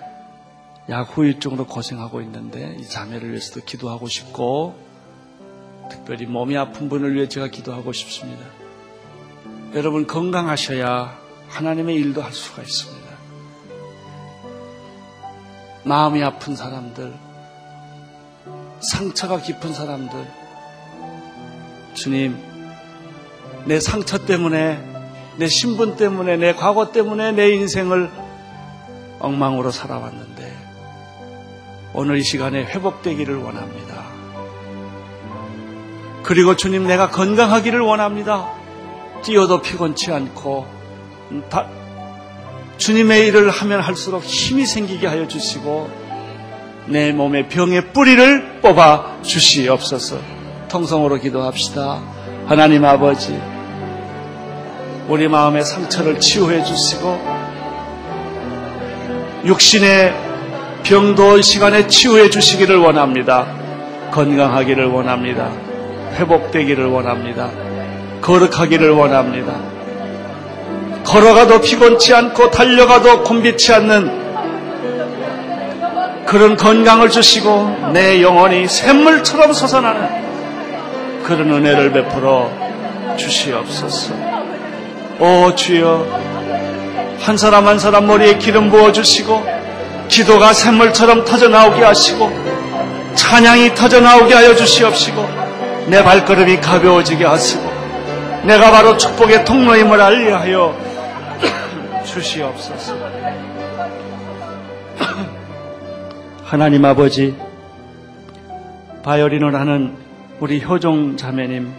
약후유증으로 0.91 1.65
고생하고 1.65 2.21
있는데 2.21 2.75
이 2.79 2.85
자매를 2.85 3.29
위해서도 3.29 3.65
기도하고 3.65 4.07
싶고 4.07 4.75
특별히 5.89 6.25
몸이 6.25 6.57
아픈 6.57 6.89
분을 6.89 7.15
위해 7.15 7.27
제가 7.27 7.47
기도하고 7.47 7.93
싶습니다. 7.93 8.45
여러분 9.73 10.05
건강하셔야 10.05 11.17
하나님의 11.47 11.95
일도 11.95 12.21
할 12.21 12.33
수가 12.33 12.61
있습니다. 12.61 13.01
마음이 15.83 16.23
아픈 16.23 16.55
사람들, 16.55 17.13
상처가 18.81 19.41
깊은 19.41 19.73
사람들, 19.73 20.27
주님, 21.93 22.37
내 23.65 23.79
상처 23.79 24.25
때문에, 24.25 24.79
내 25.37 25.47
신분 25.47 25.95
때문에, 25.95 26.37
내 26.37 26.53
과거 26.53 26.91
때문에 26.91 27.31
내 27.31 27.51
인생을 27.53 28.11
엉망으로 29.19 29.71
살아왔는데, 29.71 30.30
오늘 31.93 32.17
이 32.17 32.23
시간에 32.23 32.63
회복되기를 32.63 33.35
원합니다. 33.35 34.05
그리고 36.23 36.55
주님, 36.55 36.87
내가 36.87 37.09
건강하기를 37.09 37.81
원합니다. 37.81 38.49
뛰어도 39.23 39.61
피곤치 39.61 40.11
않고, 40.11 40.65
다, 41.49 41.67
주님의 42.77 43.27
일을 43.27 43.49
하면 43.49 43.81
할수록 43.81 44.23
힘이 44.23 44.65
생기게 44.65 45.07
하여 45.07 45.27
주시고, 45.27 45.89
내 46.85 47.11
몸의 47.11 47.49
병의 47.49 47.91
뿌리를 47.91 48.61
뽑아 48.61 49.21
주시옵소서. 49.23 50.19
통성으로 50.69 51.17
기도합시다. 51.17 52.01
하나님 52.47 52.85
아버지, 52.85 53.37
우리 55.09 55.27
마음의 55.27 55.65
상처를 55.65 56.21
치유해 56.21 56.63
주시고, 56.63 57.19
육신의 59.45 60.30
병도 60.91 61.41
시간에 61.41 61.87
치유해 61.87 62.29
주시기를 62.29 62.75
원합니다. 62.75 63.47
건강하기를 64.11 64.87
원합니다. 64.87 65.49
회복되기를 66.15 66.85
원합니다. 66.85 67.49
거룩하기를 68.21 68.89
원합니다. 68.89 69.53
걸어가도 71.05 71.61
피곤치 71.61 72.13
않고 72.13 72.51
달려가도 72.51 73.23
곤비치 73.23 73.71
않는 73.71 74.19
그런 76.25 76.57
건강을 76.57 77.09
주시고 77.09 77.91
내 77.93 78.21
영혼이 78.21 78.67
샘물처럼 78.67 79.53
솟아나는 79.53 80.09
그런 81.23 81.51
은혜를 81.51 81.93
베풀어 81.93 82.51
주시옵소서. 83.15 84.13
오 85.21 85.55
주여 85.55 86.05
한 87.21 87.37
사람 87.37 87.65
한 87.65 87.79
사람 87.79 88.07
머리에 88.07 88.37
기름 88.37 88.69
부어 88.69 88.91
주시고 88.91 89.60
기도가 90.11 90.53
샘물처럼 90.53 91.23
터져 91.23 91.47
나오게 91.47 91.83
하시고 91.83 92.29
찬양이 93.15 93.73
터져 93.73 94.01
나오게 94.01 94.33
하여 94.33 94.53
주시옵시고 94.53 95.25
내 95.87 96.03
발걸음이 96.03 96.59
가벼워지게 96.59 97.25
하시고 97.25 97.63
내가 98.43 98.71
바로 98.71 98.97
축복의 98.97 99.45
통로임을 99.45 100.01
알게 100.01 100.31
하여 100.31 100.75
주시옵소서. 102.05 102.95
하나님 106.43 106.83
아버지, 106.83 107.35
바이올린을 109.03 109.55
하는 109.55 109.95
우리 110.39 110.61
효종 110.61 111.17
자매님, 111.17 111.71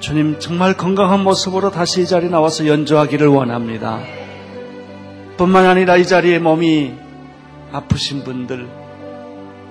주님 0.00 0.38
정말 0.40 0.74
건강한 0.74 1.22
모습으로 1.22 1.70
다시 1.70 2.02
이 2.02 2.06
자리에 2.06 2.28
나와서 2.28 2.66
연주하기를 2.66 3.28
원합니다. 3.28 4.00
뿐만 5.36 5.66
아니라 5.66 5.96
이 5.96 6.06
자리에 6.06 6.38
몸이 6.38 6.94
아프신 7.72 8.24
분들, 8.24 8.68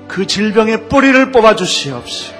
그 0.07 0.27
질병의 0.27 0.89
뿌리를 0.89 1.31
뽑아 1.31 1.55
주시옵시고, 1.55 2.35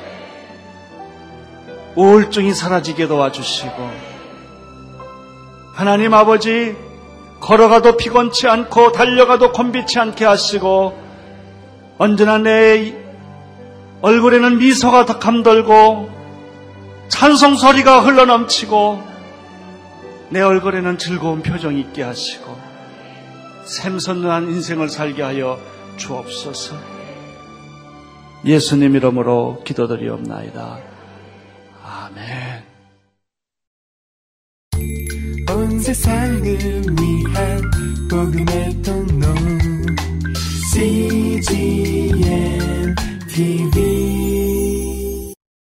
우울증이 1.96 2.54
사라지게 2.54 3.08
도와주시고, 3.08 3.90
하나님 5.74 6.14
아버지, 6.14 6.76
걸어가도 7.46 7.98
피곤치 7.98 8.48
않고 8.48 8.92
달려가도 8.92 9.52
곤비치 9.52 10.00
않게 10.00 10.26
하시고 10.26 10.98
언제나 11.98 12.38
내 12.38 12.96
얼굴에는 14.02 14.58
미소가 14.58 15.06
더 15.06 15.20
감돌고 15.20 16.10
찬송 17.10 17.56
소리가 17.56 18.02
흘러넘치고 18.02 19.16
내 20.30 20.42
얼굴에는 20.42 20.98
즐거운 20.98 21.44
표정이 21.44 21.80
있게 21.82 22.02
하시고 22.02 22.65
샘선한 23.66 24.50
인생을 24.50 24.90
살게 24.90 25.22
하여 25.22 25.60
주옵소서. 25.98 26.76
예수님 28.46 28.96
이름으로 28.96 29.64
기도드리옵나이다. 29.64 30.80
아멘. 31.84 32.64
온 35.50 35.80
세상을 35.80 36.44
위한 36.44 37.62
복음의 38.10 38.82
통로 38.84 39.26
CGM 40.74 42.16
TV 43.28 44.05